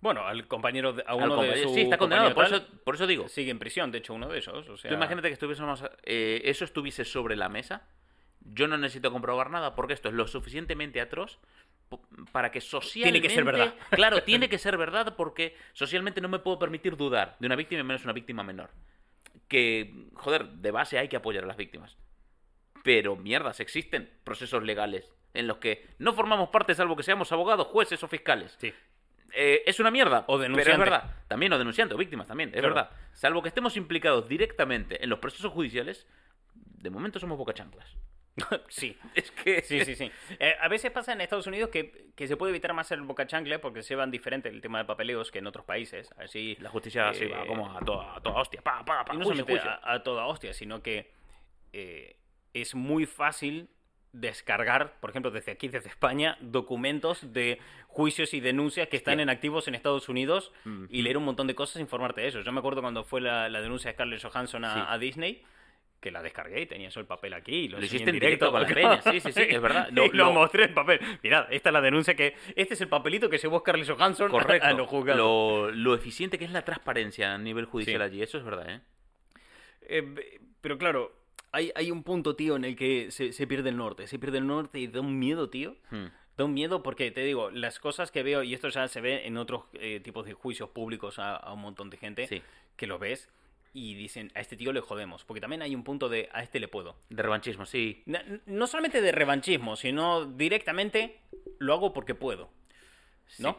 [0.00, 3.26] Bueno, al compañero, de- a uno de sí, está condenado, por eso, por eso digo.
[3.28, 4.68] sigue en prisión, de hecho, uno de esos.
[4.68, 7.88] O sea, Tú imagínate que estuviésemos, eh, eso estuviese sobre la mesa.
[8.40, 11.38] Yo no necesito comprobar nada porque esto es lo suficientemente atroz
[12.32, 13.20] para que socialmente...
[13.20, 13.74] Tiene que ser verdad.
[13.90, 17.80] Claro, tiene que ser verdad porque socialmente no me puedo permitir dudar de una víctima
[17.80, 18.68] y menos una víctima menor.
[19.48, 21.96] Que, joder, de base hay que apoyar a las víctimas.
[22.82, 27.66] Pero, mierdas, existen procesos legales en los que no formamos parte salvo que seamos abogados,
[27.66, 28.56] jueces o fiscales.
[28.58, 28.72] Sí.
[29.36, 30.20] Eh, es una mierda.
[30.28, 30.72] O Pero denunciante.
[30.72, 31.14] es verdad.
[31.28, 32.50] También, o denunciante, o víctimas también.
[32.50, 32.74] Es Claro.
[32.74, 32.90] verdad.
[33.12, 36.06] Salvo que estemos implicados directamente en los procesos judiciales,
[36.54, 37.96] de momento somos boca chanclas.
[38.68, 38.96] sí.
[39.14, 39.62] Es que.
[39.62, 40.10] Sí, sí, sí.
[40.38, 43.26] Eh, a veces pasa en Estados Unidos que, que se puede evitar más el boca
[43.26, 46.10] changle porque se llevan diferente el tema de papeleos que en otros países.
[46.16, 48.62] Así, La justicia eh, sí va como a toda, a toda hostia.
[48.62, 49.70] Pa, pa, pa, y no juicio, solamente juicio.
[49.88, 51.10] a, a toda hostia, sino que
[51.72, 52.16] eh,
[52.52, 53.68] es muy fácil
[54.14, 57.58] descargar, por ejemplo, desde aquí, desde España, documentos de
[57.88, 60.86] juicios y denuncias que están en activos en Estados Unidos Mm.
[60.88, 62.40] y leer un montón de cosas e informarte de eso.
[62.40, 64.80] Yo me acuerdo cuando fue la, la denuncia de Scarlett Johansson a, Sí.
[64.88, 65.42] a Disney,
[66.00, 67.52] que la descargué y tenía eso el papel aquí.
[67.64, 69.88] Y lo, Lo hiciste en directo con la peña, sí, sí, sí, es verdad.
[69.90, 71.00] y Lo- lo, mostré en papel.
[71.22, 72.34] Mirad, esta es la denuncia que...
[72.56, 74.66] Este es el papelito que llevó Scarlett Johansson Correcto.
[74.66, 75.18] a los juzgados.
[75.18, 78.80] Lo, lo eficiente que es la transparencia a nivel judicial allí, eso es verdad, ¿eh?
[79.86, 81.12] Eh, pero claro,
[81.54, 84.06] hay, hay un punto, tío, en el que se, se pierde el norte.
[84.06, 85.76] Se pierde el norte y da un miedo, tío.
[85.90, 86.06] Hmm.
[86.36, 89.26] Da un miedo porque, te digo, las cosas que veo, y esto ya se ve
[89.26, 92.42] en otros eh, tipos de juicios públicos a, a un montón de gente, Sí.
[92.76, 93.30] que lo ves
[93.72, 95.24] y dicen, a este tío le jodemos.
[95.24, 96.96] Porque también hay un punto de, a este le puedo.
[97.08, 98.02] De revanchismo, sí.
[98.06, 101.20] Na- No solamente de revanchismo, sino directamente
[101.58, 102.50] lo hago porque puedo.
[103.38, 103.52] ¿no?
[103.52, 103.58] Sí.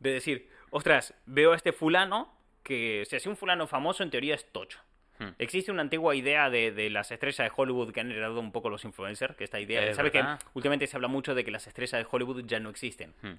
[0.00, 2.32] De decir, ostras, veo a este fulano
[2.62, 4.80] que, si así un fulano famoso, en teoría es tocho.
[5.18, 5.30] Hmm.
[5.38, 8.68] Existe una antigua idea de, de las estrellas de Hollywood que han heredado un poco
[8.68, 10.22] los influencers, que esta idea, Es ¿sabes que
[10.54, 13.14] últimamente se habla mucho de que las estrellas de Hollywood ya no existen?
[13.22, 13.34] Hmm.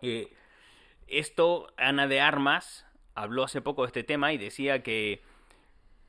[0.00, 0.32] Eh,
[1.06, 5.22] esto, Ana de Armas habló hace poco de este tema y decía que,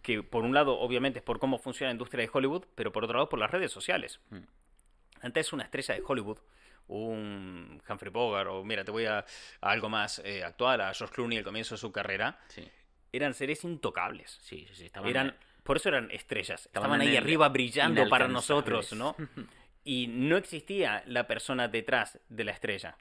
[0.01, 3.04] que por un lado, obviamente, es por cómo funciona la industria de Hollywood, pero por
[3.04, 4.22] otro lado, por las redes sociales.
[4.30, 4.43] Hmm.
[5.22, 6.39] Antes una estrella de Hollywood,
[6.88, 9.26] un Humphrey Bogart, o mira, te voy a, a
[9.72, 12.70] algo más eh, actual, a George Clooney al comienzo de su carrera, Sí,
[13.14, 14.38] eran seres intocables.
[14.41, 14.76] sí, sí.
[14.76, 16.66] sí, estaban- Eran, por eso eran estrellas.
[16.66, 19.16] Estaban ahí arriba brillando para nosotros, ¿no?
[19.86, 22.95] Y no existía la persona detrás de la estrella.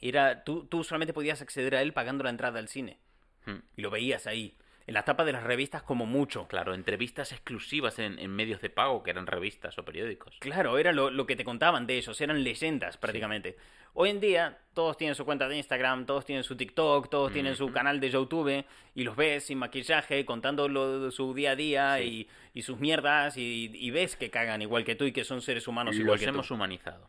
[0.00, 2.98] Era, tú, tú solamente podías acceder a él pagando la entrada al cine.
[3.44, 3.58] Hmm.
[3.76, 4.56] Y lo veías ahí.
[4.86, 6.46] En la tapa de las revistas como mucho.
[6.46, 10.36] Claro, entrevistas exclusivas en, en medios de pago, que eran revistas o periódicos.
[10.40, 13.56] Claro, era lo, lo que te contaban de ellos, eran leyendas prácticamente.
[13.96, 17.54] Hoy en día todos tienen su cuenta de Instagram, todos tienen su TikTok, todos tienen
[17.54, 18.64] su canal de YouTube
[18.94, 22.28] y los ves sin maquillaje, contando lo su día a día Sí.
[22.54, 25.40] y, y sus mierdas y, y ves que cagan igual que tú y que son
[25.42, 26.54] seres humanos igual Los que hemos tú.
[26.54, 27.08] humanizado.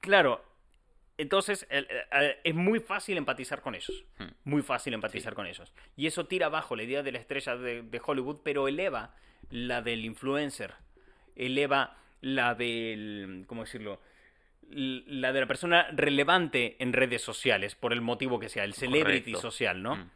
[0.00, 0.44] Claro,
[1.18, 4.28] entonces el- el- es muy fácil empatizar con ellos, Hmm.
[4.44, 5.72] muy fácil empatizar con ellos.
[5.96, 9.14] Y eso tira abajo la idea de la estrella de, de Hollywood, pero eleva
[9.50, 10.74] la del influencer,
[11.34, 14.00] eleva la del, ¿cómo decirlo?
[14.68, 19.30] La de la persona relevante en redes sociales, por el motivo que sea, el celebrity
[19.32, 19.40] Correcto.
[19.40, 19.96] social, ¿no?
[19.96, 20.10] Mm.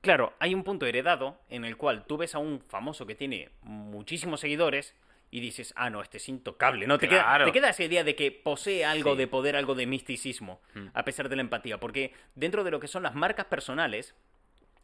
[0.00, 3.50] Claro, hay un punto heredado en el cual tú ves a un famoso que tiene
[3.62, 4.96] muchísimos seguidores
[5.32, 6.98] y dices, ah, no, este es intocable, ¿no?
[6.98, 9.18] Te, queda, te queda esa idea de que posee algo Sí.
[9.18, 10.86] de poder, algo de misticismo, Mm.
[10.94, 14.14] a pesar de la empatía, porque dentro de lo que son las marcas personales,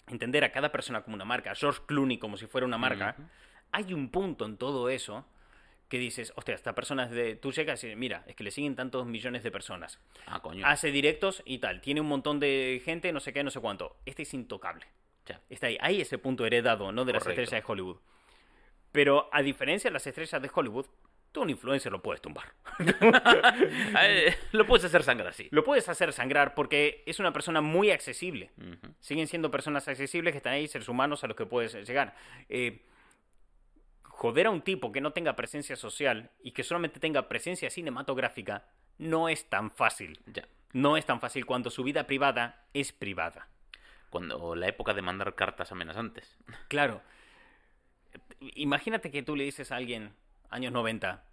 [0.08, 3.14] entender a cada persona como una marca, a George Clooney como si fuera una marca,
[3.72, 5.26] hay un punto en todo eso
[5.90, 7.36] que dices, hostia, esta persona es de...
[7.36, 9.98] Tú llegas y mira, es que le siguen tantos millones de personas.
[10.26, 10.66] Ah, coño.
[10.66, 13.96] Hace directos y tal, tiene un montón de gente, no sé qué, no sé cuánto.
[14.06, 14.86] Este es intocable.
[15.26, 15.40] Ya.
[15.50, 15.76] Está ahí.
[15.80, 17.04] Hay ese punto heredado, ¿no?
[17.06, 17.42] De las Correcto.
[17.42, 17.96] estrellas de Hollywood.
[18.98, 20.86] Pero a diferencia de las estrellas de Hollywood,
[21.30, 22.52] tú un influencer lo puedes tumbar.
[24.50, 25.46] Lo puedes hacer sangrar así.
[25.52, 28.50] lo puedes hacer sangrar porque es una persona muy accesible.
[28.98, 32.16] Siguen siendo personas accesibles que están ahí, seres humanos a los que puedes llegar.
[32.48, 32.84] Eh,
[34.02, 38.66] joder a un tipo que no tenga presencia social y que solamente tenga presencia cinematográfica
[38.98, 40.18] no es tan fácil.
[40.26, 40.48] Ya.
[40.72, 43.46] No es tan fácil cuando su vida privada es privada.
[44.10, 46.36] Cuando la época de mandar cartas amenazantes.
[46.66, 47.00] Claro.
[48.40, 50.12] Imagínate que tú le dices a alguien,
[50.50, 51.24] años 90,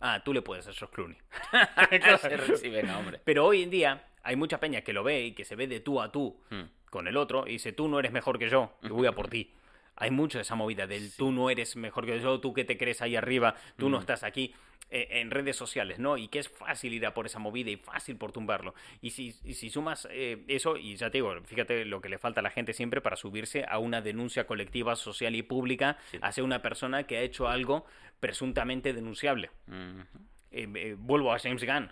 [0.00, 1.18] ah, tú le puedes a George Clooney.
[2.20, 3.20] Se reciben, hombre.
[3.24, 5.80] Pero hoy en día hay mucha peña que lo ve y que se ve de
[5.80, 6.62] tú a tú Mm.
[6.90, 9.28] con el otro y dice, tú no eres mejor que yo, yo voy a por
[9.28, 9.52] ti.
[9.96, 12.78] Hay mucho de esa movida del tú no eres mejor que yo, tú que te
[12.78, 14.00] crees ahí arriba, tú no Mm.
[14.00, 14.54] estás aquí
[14.92, 16.16] eh, en redes sociales, ¿no?
[16.16, 18.74] Y que es fácil ir a por esa movida y fácil por tumbarlo.
[19.00, 22.18] Y si, y si sumas eh, eso, y ya te digo, fíjate lo que le
[22.18, 26.18] falta a la gente siempre para subirse a una denuncia colectiva, social y pública Sí.
[26.22, 27.86] hacia una persona que ha hecho algo
[28.20, 29.50] presuntamente denunciable.
[30.50, 31.90] Eh, eh, vuelvo a James Gunn.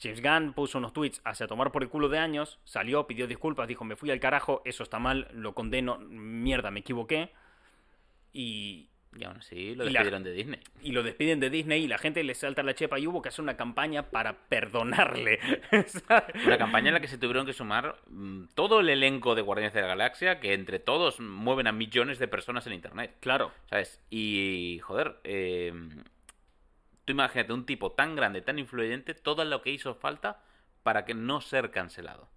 [0.00, 3.68] James Gunn puso unos tweets hacia tomar por el culo de años, salió, pidió disculpas,
[3.68, 7.30] dijo, me fui al carajo, eso está mal, lo condeno, mierda, me equivoqué.
[8.32, 8.88] Y,
[9.18, 10.60] Y aún así lo la- despidieron de Disney.
[10.82, 13.30] y lo despiden de Disney y la gente le salta la chepa y hubo que
[13.30, 15.40] hacer una campaña para perdonarle.
[16.46, 19.74] Una campaña en la que se tuvieron que sumar mm, todo el elenco de Guardianes
[19.74, 23.16] de la Galaxia, que entre todos mueven a millones de personas en Internet.
[23.20, 24.00] claro, ¿Sabes?
[24.10, 25.72] Y, joder, eh,
[27.04, 30.42] tú imagínate un tipo tan grande, tan influyente, todo lo que hizo falta
[30.82, 32.28] para que no ser cancelado.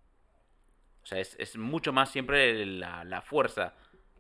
[1.04, 3.74] O sea, es, es mucho más siempre la, la fuerza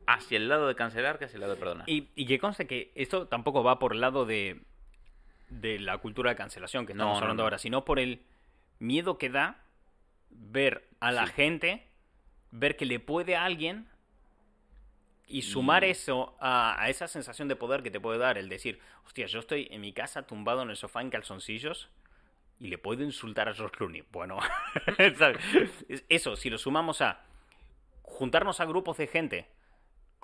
[0.08, 1.89] hacia el lado de cancelar que hacia el lado de perdonar.
[1.89, 4.62] y, y que conste que esto tampoco va por el lado de,
[5.49, 7.45] de la cultura de cancelación que estamos no, hablando no.
[7.45, 8.26] ahora, sino por el
[8.80, 9.64] miedo que da
[10.30, 11.34] ver a la Sí.
[11.34, 11.88] gente,
[12.52, 13.88] ver que le puede a alguien
[15.28, 18.80] Y sumar eso a, a esa sensación de poder que te puede dar el decir,
[19.06, 21.89] hostia, yo estoy en mi casa tumbado en el sofá en calzoncillos
[22.60, 24.04] y le puedo insultar a George Clooney.
[24.12, 24.39] Bueno,
[26.10, 27.22] eso, si lo sumamos a
[28.04, 29.47] juntarnos a grupos de gente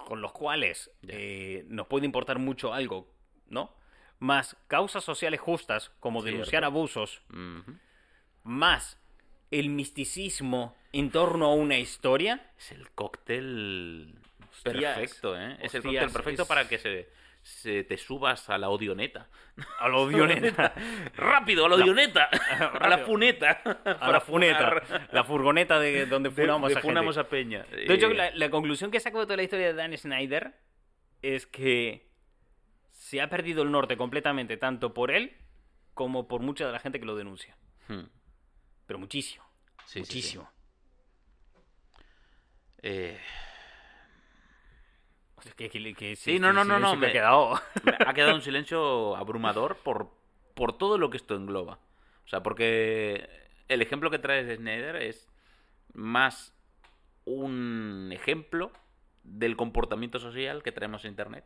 [0.05, 3.13] con los cuales eh, nos puede importar mucho algo,
[3.47, 3.73] ¿no?
[4.19, 6.31] Más causas sociales justas, como Cierto.
[6.37, 7.21] denunciar abusos,
[8.43, 8.97] más
[9.51, 12.51] el misticismo en torno a una historia.
[12.57, 14.15] Es el cóctel
[14.63, 15.57] perfecto, ¿eh?
[15.61, 17.09] Es el cóctel perfecto es- para que se,
[17.47, 19.29] se te subas a la odioneta.
[19.79, 20.73] A lo Dioneta.
[21.15, 22.25] ¡Rápido, a la odioneta!
[22.79, 23.61] a la funeta.
[23.99, 24.81] a la funeta.
[25.13, 27.27] La furgoneta de donde De, funamos de a funamos gente.
[27.27, 27.63] a Peña.
[27.63, 30.55] De hecho, Eh, la, la conclusión que saco de toda la historia de Dan Snyder
[31.21, 32.09] es que
[32.91, 35.37] se ha perdido el norte completamente, tanto por él
[35.93, 37.57] como por mucha de la gente que lo denuncia.
[37.87, 38.03] hmm,
[38.85, 39.43] Pero muchísimo.
[39.85, 39.99] sí, sí, sí.
[40.01, 40.51] muchísimo.
[42.83, 43.19] Eh,
[45.55, 47.61] que- que- que- Sí, no, no, no, no, que ha me- quedado.
[47.83, 50.09] me ha quedado un silencio abrumador por,
[50.53, 51.79] por todo lo que esto engloba.
[52.25, 53.29] O sea, porque
[53.67, 55.29] el ejemplo que traes de Snyder es
[55.93, 56.53] más
[57.25, 58.71] un ejemplo
[59.23, 61.45] del comportamiento social que traemos en Internet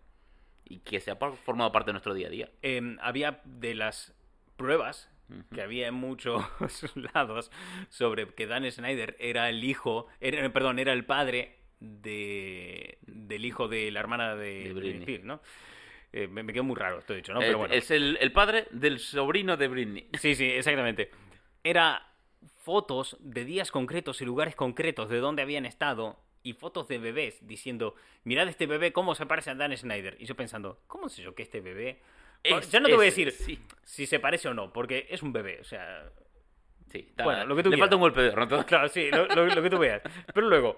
[0.65, 2.49] y que se ha formado parte de nuestro día a día.
[2.61, 4.13] Em, había de las
[4.55, 5.09] pruebas
[5.53, 6.43] que había en muchos
[7.13, 7.51] lados
[7.89, 13.67] sobre que Dan Snyder era el hijo, era, perdón, era el padre de, del hijo
[13.67, 14.99] de la hermana de, De Britney.
[14.99, 15.41] Spears, ¿no?
[16.13, 17.41] Eh, me, me quedó muy raro esto dicho, ¿no?
[17.41, 17.73] Eh, Pero bueno.
[17.73, 20.09] Es el, el padre del sobrino de Britney.
[20.19, 21.09] Sí, sí, exactamente.
[21.63, 22.07] Era
[22.63, 27.45] fotos de días concretos y lugares concretos de donde habían estado y fotos de bebés
[27.47, 30.17] diciendo, mirad este bebé cómo se parece a Dan Snyder.
[30.19, 31.99] Y yo pensando, ¿cómo sé yo que este bebé...
[32.43, 33.59] Es ya no te voy a decir sí.
[33.83, 36.09] si se parece o no, porque es un bebé, o sea...
[36.91, 37.83] Sí, Bueno, lo que tú le quieras.
[37.83, 38.65] falta un golpe de oro, ¿no?
[38.65, 40.01] Claro, sí, lo, lo- lo que tú veas.
[40.33, 40.77] Pero luego,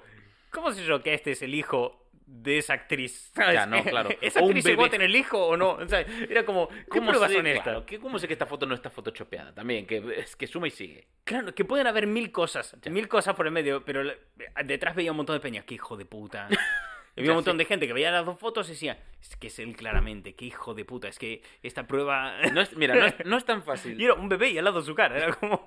[0.53, 3.31] ¿cómo sé yo que este es el hijo de esa actriz?
[3.35, 3.53] ¿Sabes?
[3.55, 4.09] Ya, no, claro.
[4.21, 5.71] ¿Esa O actriz va a tener el hijo o no?
[5.71, 7.63] O sea, era como, ¿qué ¿Cómo pruebas sé, son estas?
[7.63, 9.53] claro, ¿qué- ¿Cómo sé que esta foto no está photoshopeada?
[9.53, 11.07] También, que es que suma y sigue.
[11.23, 14.03] Claro, que pueden haber mil cosas, mil cosas por el medio, pero
[14.63, 16.47] detrás veía un montón de peñas, qué hijo de puta.
[17.15, 17.57] Y había Ya, un montón sí.
[17.59, 20.45] de gente que veía las dos fotos y decía, es que es él claramente, qué
[20.45, 22.35] hijo de puta, es que esta prueba...
[22.51, 23.95] No es, mira, no es, no es tan fácil.
[24.01, 25.61] Y era un bebé y al lado de su cara, era como...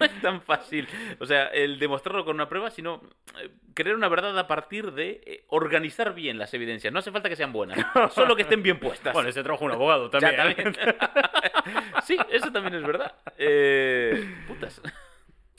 [0.00, 0.88] No es tan fácil.
[1.20, 3.00] O sea, el demostrarlo con una prueba, sino
[3.40, 6.92] eh, creer una verdad a partir de eh, organizar bien las evidencias.
[6.92, 7.78] No hace falta que sean buenas,
[8.14, 9.12] solo que estén bien puestas.
[9.12, 10.72] Bueno, se trajo un abogado Ya, también.
[10.72, 10.96] también.
[12.04, 13.14] sí, eso también es verdad.
[13.38, 14.80] Eh, putas.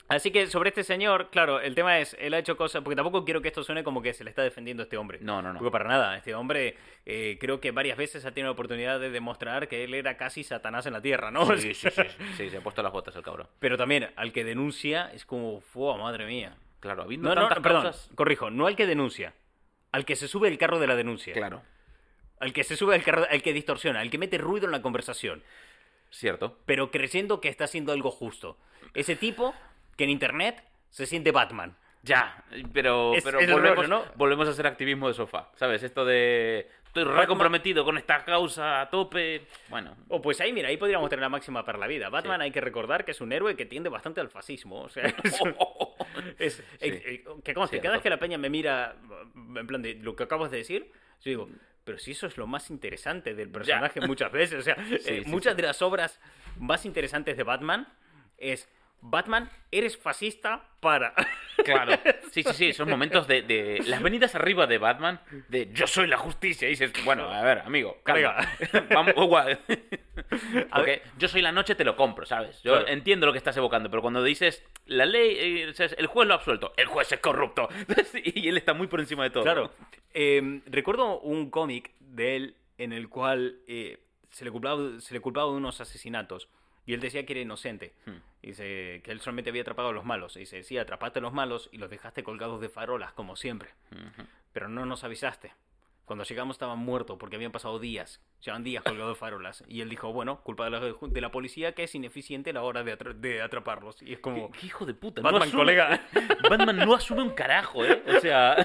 [0.08, 3.24] Así que sobre este señor, claro, el tema es, él ha hecho cosas, porque tampoco
[3.24, 5.18] quiero que esto suene como que se le está defendiendo a este hombre.
[5.20, 5.58] No, no, no.
[5.58, 9.10] Porque para nada, este hombre eh, creo que varias veces ha tenido la oportunidad de
[9.10, 11.44] demostrar que él era casi Satanás en la tierra, ¿no?
[11.56, 12.02] Sí, sí, sí,
[12.36, 13.48] sí, se ha puesto las botas el cabrón.
[13.58, 16.56] Pero también al que denuncia es como, ¡fua, madre mía!
[16.78, 18.10] Claro, habiendo No, no, tantas perdón, causas...
[18.14, 19.34] corrijo, no al que denuncia,
[19.90, 21.62] al que se sube el carro de la denuncia, Claro,
[22.38, 24.82] al que se sube al carro, al que distorsiona, al que mete ruido en la
[24.82, 25.42] conversación,
[26.10, 26.58] cierto.
[26.64, 28.56] pero creyendo que está haciendo algo justo.
[28.94, 29.54] Ese tipo
[29.96, 31.76] que en internet se siente Batman.
[32.02, 34.04] Ya, pero, Es- pero es volvemos, rollo, ¿no?
[34.14, 35.50] volvemos a hacer activismo de sofá.
[35.56, 35.82] ¿Sabes?
[35.82, 36.68] Esto de...
[36.86, 39.42] Estoy re comprometido con esta causa a tope.
[39.68, 42.08] Bueno, Oh, pues ahí, mira, ahí podríamos tener la máxima para la vida.
[42.08, 42.44] Batman Sí.
[42.44, 44.80] hay que recordar que es un héroe que tiende bastante al fascismo.
[44.82, 45.42] O sea, es,
[46.38, 47.82] es- eh, eh, que conste, Cierto.
[47.82, 48.96] cada vez que la peña me mira
[49.34, 50.90] en plan de lo que acabas de decir,
[51.22, 51.48] yo digo,
[51.84, 54.60] pero si eso es lo más interesante del personaje muchas veces.
[54.60, 55.60] O sea, eh, sí, muchas sí.
[55.60, 56.20] de las obras
[56.58, 57.88] más interesantes de Batman
[58.38, 58.68] es
[59.00, 61.14] Batman, eres fascista para.
[61.64, 61.98] Claro.
[62.30, 65.18] Sí, sí, sí, son momentos de, de las venidas arriba de Batman,
[65.48, 66.68] de yo soy la justicia.
[66.68, 68.36] Y dices, bueno, a ver, amigo, calma.
[68.90, 69.56] Vamos, guay.
[70.72, 72.62] Porque yo soy la noche, te lo compro, ¿sabes?
[72.62, 72.88] Yo Claro.
[72.88, 75.36] entiendo lo que estás evocando, pero cuando dices la ley,
[75.66, 77.68] eh, el juez lo ha absuelto, el juez es corrupto.
[78.22, 79.42] y él está muy por encima de todo.
[79.42, 79.72] Claro.
[80.14, 83.98] Eh, recuerdo un cómic de él en el cual eh,
[84.30, 86.48] se, le culpaba, se le culpaba de unos asesinatos.
[86.86, 87.92] Y él decía que era inocente.
[88.06, 88.18] Hmm.
[88.42, 90.36] Dice que él solamente había atrapado a los malos.
[90.36, 93.70] Y dice, sí, atrapaste a los malos y los dejaste colgados de farolas, como siempre.
[94.52, 95.52] Pero no nos avisaste.
[96.06, 98.22] Cuando llegamos estaban muertos porque habían pasado días.
[98.40, 99.64] Llevan días colgados de farolas.
[99.68, 102.62] Y él dijo, bueno, culpa de la, de la policía que es ineficiente a la
[102.62, 104.00] hora de, atra- de atraparlos.
[104.02, 104.50] Y es ¿Qué, como...
[104.52, 105.20] qué hijo de puta.
[105.20, 106.00] Batman, asume- colega.
[106.48, 108.02] Batman no asume un carajo, ¿eh?
[108.16, 108.56] O sea,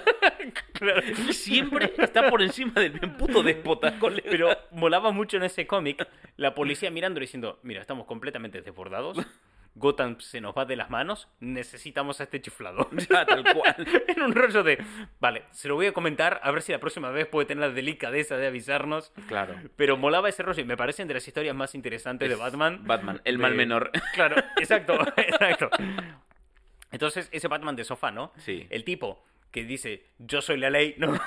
[1.31, 4.27] siempre está por encima del bien puto déspota, colega.
[4.29, 9.17] Pero molaba mucho en ese cómic la policía mirando y diciendo, mira, estamos completamente desbordados,
[9.75, 12.89] Gotham se nos va de las manos, necesitamos a este chiflado.
[13.09, 13.75] Ya, tal cual.
[14.07, 14.83] en un rollo de,
[15.19, 17.73] vale, se lo voy a comentar, a ver si la próxima vez puede tener la
[17.73, 19.13] delicadeza de avisarnos.
[19.27, 19.55] Claro.
[19.77, 22.81] Pero molaba ese rollo y me parecen de las historias más interesantes de Batman.
[22.85, 23.91] Batman, el de- mal menor.
[24.13, 25.69] Claro, exacto, exacto.
[26.91, 28.33] Entonces, ese Batman de sofá, ¿no?
[28.37, 28.67] Sí.
[28.69, 31.19] El tipo que dice, yo soy la ley, ¿no?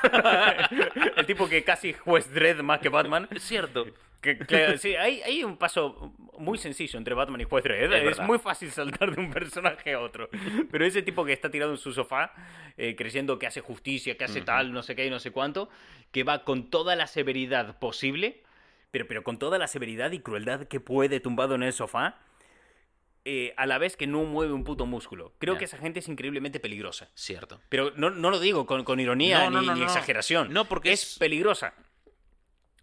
[1.16, 3.28] el tipo que casi juez Dredd más que Batman.
[3.30, 3.86] Es cierto.
[4.24, 7.92] Que, que- sí, hay, hay un paso muy sencillo entre Batman y Juez Dredd.
[7.92, 10.28] Es Es, muy fácil saltar de un personaje a otro.
[10.70, 12.32] Pero ese tipo que está tirado en su sofá,
[12.76, 15.68] eh, creyendo que hace justicia, que hace tal, no sé qué y no sé cuánto,
[16.10, 18.42] que va con toda la severidad posible,
[18.90, 22.18] pero, pero con toda la severidad y crueldad que puede tumbado en el sofá,
[23.26, 25.32] eh, a la vez que no mueve un puto músculo.
[25.38, 25.58] Creo Ya.
[25.60, 27.08] que esa gente es increíblemente peligrosa.
[27.14, 27.58] Cierto.
[27.70, 30.52] Pero no, no lo digo con, con ironía No, ni, no, ni exageración.
[30.52, 31.72] No, porque es es- peligrosa.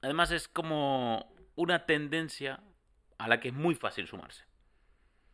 [0.01, 2.59] Además es como una tendencia
[3.17, 4.43] a la que es muy fácil sumarse.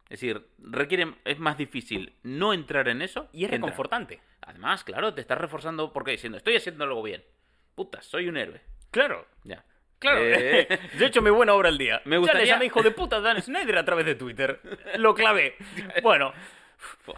[0.09, 3.61] Es decir, requiere, es más difícil no entrar en eso Y es entrar.
[3.70, 4.22] reconfortante.
[4.41, 7.24] Además, claro, te estás reforzando porque diciendo, estoy haciendo algo bien.
[7.76, 8.61] Puta, soy un héroe.
[8.91, 9.28] Claro.
[9.43, 9.65] Ya.
[9.99, 12.01] Claro, Eh, de hecho mi buena obra al día.
[12.05, 14.61] Me Ya gustaría- le llamé hijo de puta Dan Snyder a través de Twitter.
[14.97, 15.55] Lo clavé.
[16.03, 16.32] Bueno,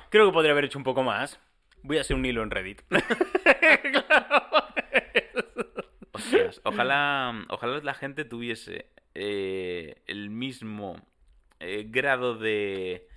[0.09, 1.39] creo que podría haber hecho un poco más.
[1.83, 2.81] Voy a hacer un hilo en Reddit.
[6.19, 10.95] Hostias, ojalá, ojalá la gente tuviese eh, el mismo
[11.59, 13.07] eh, grado de,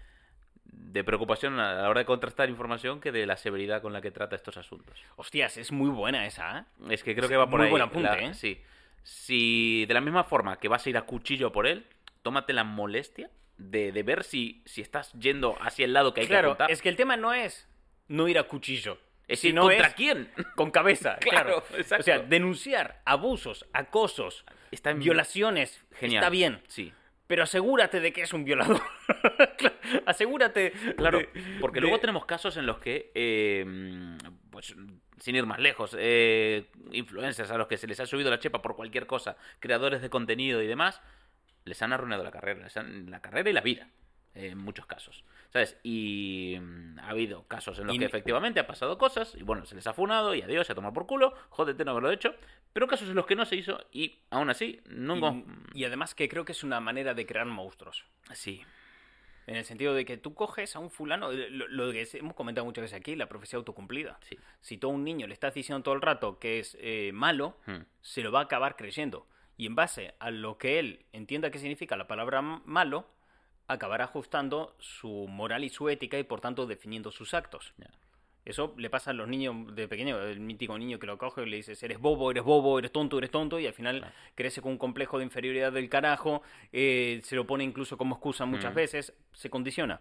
[0.65, 4.11] de preocupación a la hora de contrastar información que de la severidad con la que
[4.11, 4.99] trata estos asuntos.
[5.17, 6.65] Hostias, es muy buena esa, ¿eh?
[6.91, 7.71] Es que creo que va por Muy ahí.
[7.71, 8.35] buen apunte, la- ¿eh?
[8.35, 8.61] Sí.
[9.05, 11.87] Si de la misma forma que vas a ir a cuchillo por él,
[12.23, 16.27] tómate la molestia de, de ver si, si estás yendo hacia el lado que hay
[16.27, 16.71] que Claro, apuntar.
[16.71, 17.69] es que el tema no es
[18.09, 18.99] no ir a cuchillo.
[19.33, 20.31] Es decir, sino ¿contra es quién?
[20.57, 21.65] Con cabeza, Claro.
[21.99, 26.23] O sea, denunciar abusos, acosos, Está en- violaciones, Genial.
[26.23, 26.61] está bien.
[26.69, 26.93] Sí.
[27.27, 28.81] Pero asegúrate de que es un violador.
[30.07, 30.73] Asegúrate.
[30.97, 31.29] Claro, de-
[31.61, 33.65] porque de- luego tenemos casos en los que, eh,
[34.51, 34.75] pues,
[35.19, 38.61] sin ir más lejos, eh, influencers a los que se les ha subido la chepa
[38.61, 41.01] por cualquier cosa, creadores de contenido y demás,
[41.65, 43.89] les han arruinado la carrera, les han- la carrera y la vida,
[44.35, 45.79] eh, en muchos casos, ¿sabes?
[45.83, 49.67] Y mm, ha habido casos en los Y que efectivamente ha pasado cosas y bueno,
[49.67, 52.35] se les ha funado y adiós, se ha tomado por culo, jódete no haberlo hecho,
[52.73, 55.17] pero casos en los que no se hizo y aún así no...
[55.75, 58.05] Y, y además que creo que es una manera de crear monstruos.
[58.33, 58.63] Sí,
[59.47, 62.35] En el sentido de que tú coges a un fulano, eh, lo, lo que hemos
[62.35, 64.19] comentado muchas veces aquí, la profecía autocumplida.
[64.23, 64.39] sí.
[64.61, 67.57] Si tú a un niño le estás diciendo todo el rato que es eh, malo,
[67.67, 67.83] Hmm.
[68.01, 69.27] se lo va a acabar creyendo.
[69.59, 73.07] Y en base a lo que él entienda que significa la palabra malo,
[73.69, 77.73] acabará ajustando su moral y su ética y por tanto definiendo sus actos.
[78.45, 81.49] Eso le pasa a los niños de pequeño, el mítico niño que lo coge y
[81.49, 84.15] le dices, eres bobo, eres bobo, eres tonto, eres tonto, y al final Claro.
[84.35, 86.43] crece con un complejo de inferioridad del carajo,
[86.73, 88.77] eh, se lo pone incluso como excusa muchas Mm.
[88.77, 90.01] veces, se condiciona.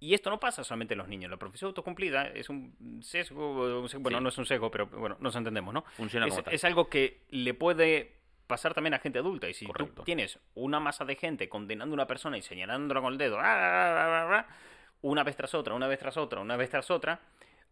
[0.00, 3.88] Y esto no pasa solamente en los niños, la profesión autocumplida es un sesgo, un
[3.88, 4.22] sesgo- bueno, Sí.
[4.22, 5.82] no es un sesgo, pero bueno, nos entendemos, ¿no?
[5.96, 6.54] Funciona es, como tal.
[6.54, 8.17] es algo que le puede
[8.48, 9.94] pasar también a gente adulta, y si Correcto.
[9.94, 13.38] tú tienes una masa de gente condenando a una persona y señalándola con el dedo,
[13.38, 14.54] "Ah, ah, ah, ah, ah",
[15.02, 17.20] una vez tras otra, una vez tras otra, una vez tras otra,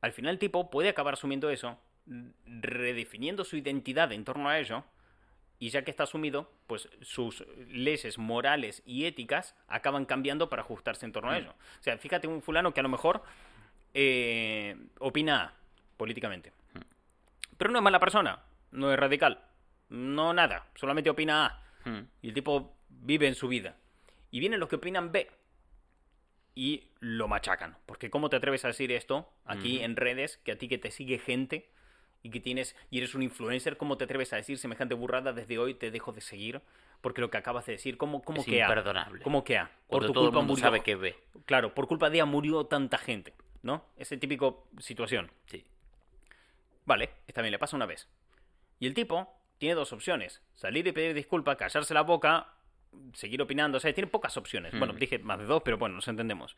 [0.01, 1.77] al final el tipo puede acabar asumiendo eso,
[2.47, 4.85] redefiniendo su identidad en torno a ello,
[5.59, 11.07] y ya que está asumido, pues sus leyes morales y éticas acaban cambiando para ajustarse
[11.07, 11.55] en torno a ello.
[11.81, 13.23] O sea, fíjate un fulano que a lo mejor
[13.95, 15.55] eh, opina
[15.97, 16.53] políticamente,
[17.57, 19.41] pero no es mala persona, no es radical,
[19.89, 21.63] no nada, solamente opina A.
[21.89, 22.07] Hmm.
[22.23, 23.77] Y el tipo vive en su vida.
[24.31, 25.31] Y vienen los que opinan B.
[26.55, 27.77] Y lo machacan.
[27.87, 30.39] Porque ¿cómo te atreves a decir esto aquí en redes?
[30.39, 31.71] Que a ti que te sigue gente
[32.23, 35.33] y que tienes y eres un influencer, ¿cómo te atreves a decir semejante burrada?
[35.33, 36.63] Desde hoy te dejo de seguir.
[37.03, 38.67] Porque lo que acabas de decir, ¿cómo, cómo Es que A?
[38.67, 39.23] imperdonable.
[39.23, 39.67] ¿Cómo que A?
[39.67, 40.65] Por Cuando tu todo el culpa mundo murió.
[40.65, 41.17] sabe que ve.
[41.45, 43.35] Claro, por culpa de A murió tanta gente.
[43.63, 43.85] ¿No?
[43.97, 45.31] Ese típico situación.
[45.47, 45.65] Sí.
[46.85, 48.09] Vale, está bien, le pasa una vez.
[48.79, 50.43] Y el tipo tiene dos opciones.
[50.55, 52.49] Salir y pedir disculpas, callarse la boca,
[53.13, 53.79] seguir opinando.
[53.79, 54.77] O sea, tiene pocas opciones.
[54.79, 54.97] Bueno, Mm.
[54.99, 56.57] dije más de dos, pero bueno, nos entendemos.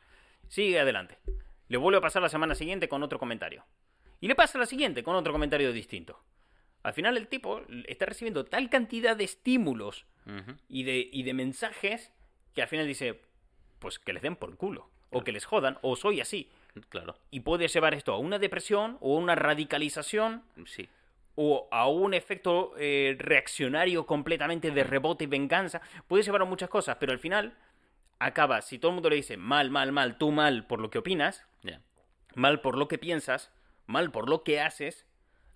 [0.48, 1.18] Sigue adelante.
[1.68, 3.64] Le vuelve a pasar la semana siguiente con otro comentario.
[4.20, 6.22] Y le pasa la siguiente con otro comentario distinto.
[6.82, 10.06] Al final el tipo está recibiendo tal cantidad de estímulos
[10.68, 12.12] y de, y de mensajes
[12.54, 13.20] que al final dice,
[13.78, 14.90] pues que les den por culo.
[15.10, 16.50] O que les jodan, o soy así.
[16.90, 20.88] Claro, Y puede llevar esto a una depresión o a una radicalización sí.
[21.40, 25.80] O a un efecto eh, reaccionario completamente de rebote y venganza.
[26.08, 27.56] Puede llevar a muchas cosas, pero al final
[28.18, 30.98] acaba, si todo el mundo le dice mal, mal, mal, tú mal por lo que
[30.98, 31.46] opinas,
[32.34, 33.52] mal por lo que piensas,
[33.86, 35.06] mal por lo que haces,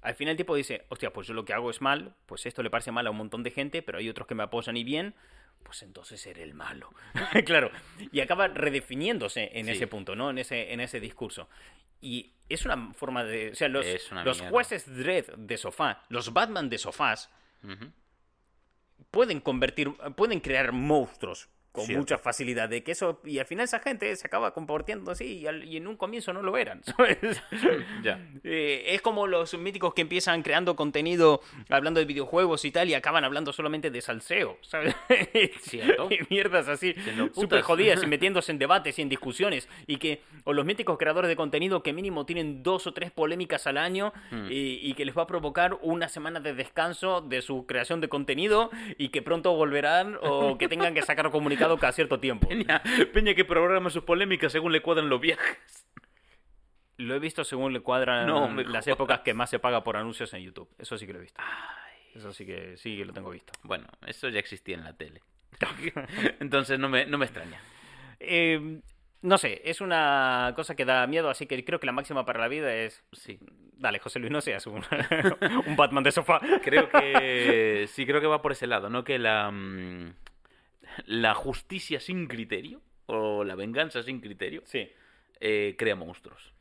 [0.03, 2.63] al final el tipo dice, hostia, pues yo lo que hago es mal, pues esto
[2.63, 4.85] le parece mal a un montón de gente, pero hay otros que me apoyan y
[4.85, 5.17] bien,
[5.63, 6.93] pues entonces seré el malo.
[7.47, 7.71] claro,
[8.11, 9.73] y acaba redefiniéndose en Sí.
[9.73, 10.31] ese punto, ¿no?
[10.31, 11.49] En ese, en ese discurso.
[12.01, 13.51] Y es una forma de...
[13.53, 13.87] O sea, los,
[14.25, 17.31] los jueces Dredd de sofá, los Batman de sofás,
[19.11, 22.01] pueden convertir, pueden crear monstruos con Cierto.
[22.01, 25.47] mucha facilidad de que eso y al final esa gente se acaba comportando así y,
[25.47, 27.19] al- y en un comienzo no lo eran ¿sabes?
[28.03, 28.21] Ya.
[28.45, 32.95] Eh, es como los míticos que empiezan creando contenido hablando de videojuegos y tal y
[32.95, 34.95] acaban hablando solamente de salseo ¿sabes?
[35.61, 36.09] Cierto.
[36.11, 36.95] y mierdas así
[37.35, 41.29] súper jodidas y metiéndose en debates y en discusiones y que o los míticos creadores
[41.29, 44.47] de contenido que mínimo tienen dos o tres polémicas al año Hmm.
[44.51, 48.09] y, y que les va a provocar una semana de descanso de su creación de
[48.09, 51.31] contenido y que pronto volverán o que tengan que sacar
[51.63, 52.49] comunicado cada cierto tiempo.
[52.49, 52.83] Peña,
[53.13, 55.87] Peña que programa sus polémicas según le cuadran los viajes.
[56.99, 60.33] Lo he visto según le cuadran No las épocas que más se paga por anuncios
[60.35, 60.69] en YouTube.
[60.79, 61.41] Eso sí que lo he visto.
[62.15, 63.53] Eso sí que sí que lo tengo visto.
[63.63, 65.23] Bueno, eso ya existía en la tele.
[66.41, 67.61] Entonces no me, no me extraña.
[68.21, 68.81] Eh,
[69.23, 72.41] no sé, es una cosa que da miedo, así que creo que la máxima para
[72.41, 73.05] la vida es...
[73.13, 73.39] Sí.
[73.77, 74.83] Dale, José Luis, no seas un,
[75.67, 76.41] un Batman de sofá.
[76.63, 79.03] Creo que sí, creo que va por ese lado, ¿no?
[79.03, 80.15] Que la, mm,
[81.07, 84.91] la justicia sin criterio o la venganza sin criterio Sí.
[85.41, 86.53] eh, crea monstruos.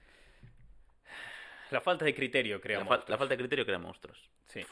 [1.69, 2.81] La falta de criterio, creo.
[2.81, 4.29] La, fal- la falta de criterio crea monstruos.
[4.47, 4.65] Sí.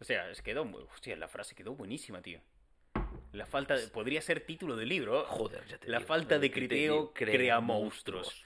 [0.00, 0.62] O sea, es quedó...
[0.94, 2.40] Hostia, la frase quedó buenísima, tío.
[3.32, 3.86] La falta de...
[3.88, 5.24] Podría ser título del libro.
[5.26, 8.44] Joder, ya te La digo, falta de criterio crea monstruos.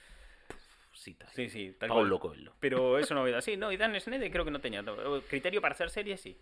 [0.92, 1.28] Cita.
[1.32, 2.18] Sí, sí, tal Paulo.
[2.18, 2.54] Coelho.
[2.60, 4.82] Pero eso no Sí, no, y Dan Schneider creo que no tenía.
[5.28, 6.36] Criterio para hacer series, sí.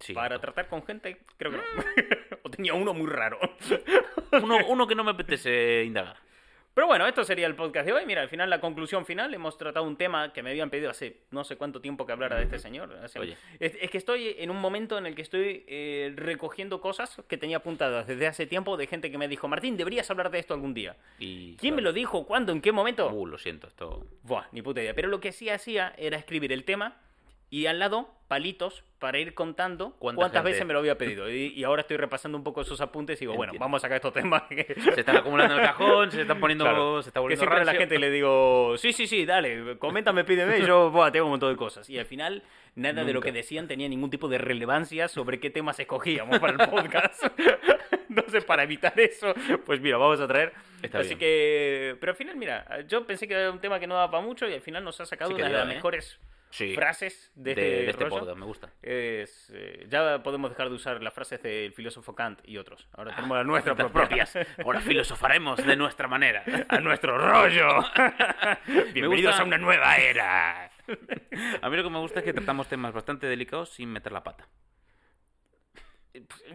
[0.00, 0.40] Sí, Para no.
[0.40, 1.62] tratar con gente, creo que no.
[2.56, 3.38] tenía uno muy raro.
[4.42, 6.16] uno, uno que no me apetece indagar.
[6.74, 8.04] Pero bueno, esto sería el podcast de hoy.
[8.04, 11.22] Mira, al final, la conclusión final, hemos tratado un tema que me habían pedido hace
[11.30, 12.92] no sé cuánto tiempo que hablara de este señor.
[13.02, 13.34] Hace- Oye.
[13.58, 17.38] Es, es que estoy en un momento en el que estoy eh, recogiendo cosas que
[17.38, 20.52] tenía apuntadas desde hace tiempo de gente que me dijo, Martín, deberías hablar de esto
[20.52, 20.96] algún día.
[21.18, 22.26] Y, ¿Quién me lo dijo?
[22.26, 22.52] ¿Cuándo?
[22.52, 23.08] ¿En qué momento?
[23.10, 24.06] Uh, lo siento, esto...
[24.24, 24.92] Buah, ni puta idea.
[24.92, 27.00] Pero lo que sí hacía era escribir el tema
[27.50, 30.50] y al lado palitos para ir contando ¿Cuánta cuántas gente?
[30.52, 31.30] veces me lo había pedido.
[31.30, 33.64] Y, y ahora estoy repasando un poco esos apuntes y digo, bueno, Entiendo.
[33.64, 34.42] vamos a sacar estos temas.
[34.48, 36.64] que- Se están acumulando en el cajón, se están poniendo...
[36.64, 39.78] Claro, se está que volviendo siempre a la gente le digo, sí, sí, sí, dale,
[39.78, 41.88] coméntame, pídeme, y yo buah, tengo un montón de cosas.
[41.88, 42.42] Y al final,
[42.74, 43.26] nada de lo Nunca.
[43.26, 47.22] que decían tenía ningún tipo de relevancia sobre qué temas escogíamos para el podcast.
[48.08, 49.34] Entonces, para evitar eso,
[49.64, 50.52] pues mira, vamos a traer.
[50.82, 51.18] Está Así bien.
[51.20, 54.22] que, pero al final, mira, yo pensé que era un tema que no daba para
[54.24, 55.80] mucho y al final nos ha sacado Sí que una de las ¿eh?
[56.50, 56.74] Sí.
[56.74, 58.18] frases de de, este, de este rollo.
[58.20, 58.72] podcast, me gusta.
[58.80, 62.88] Es, eh, ya podemos dejar de usar las frases del filósofo Kant y otros.
[62.92, 64.38] Ahora tenemos las nuestras propias.
[64.64, 66.44] Ahora filosofaremos de nuestra manera.
[66.68, 67.68] a nuestro rollo.
[68.94, 70.70] Bienvenidos gusta- a una nueva era.
[71.62, 74.22] A mí lo que me gusta es que tratamos temas bastante delicados sin meter la
[74.22, 74.48] pata.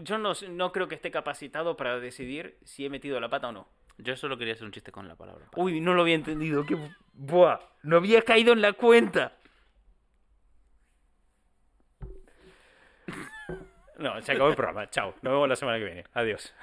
[0.02, 3.52] Yo no, no creo que esté capacitado para decidir si he metido la pata o
[3.52, 3.68] no.
[3.98, 5.46] Yo solo quería hacer un chiste con la palabra.
[5.56, 6.66] Uy, no lo había entendido.
[6.66, 6.76] Qué...
[7.14, 9.34] Buah, no había caído en la cuenta.
[14.02, 14.90] No, se acabó el programa.
[14.90, 15.14] Chao.
[15.22, 16.04] Nos vemos la semana que viene.
[16.14, 16.54] Adiós.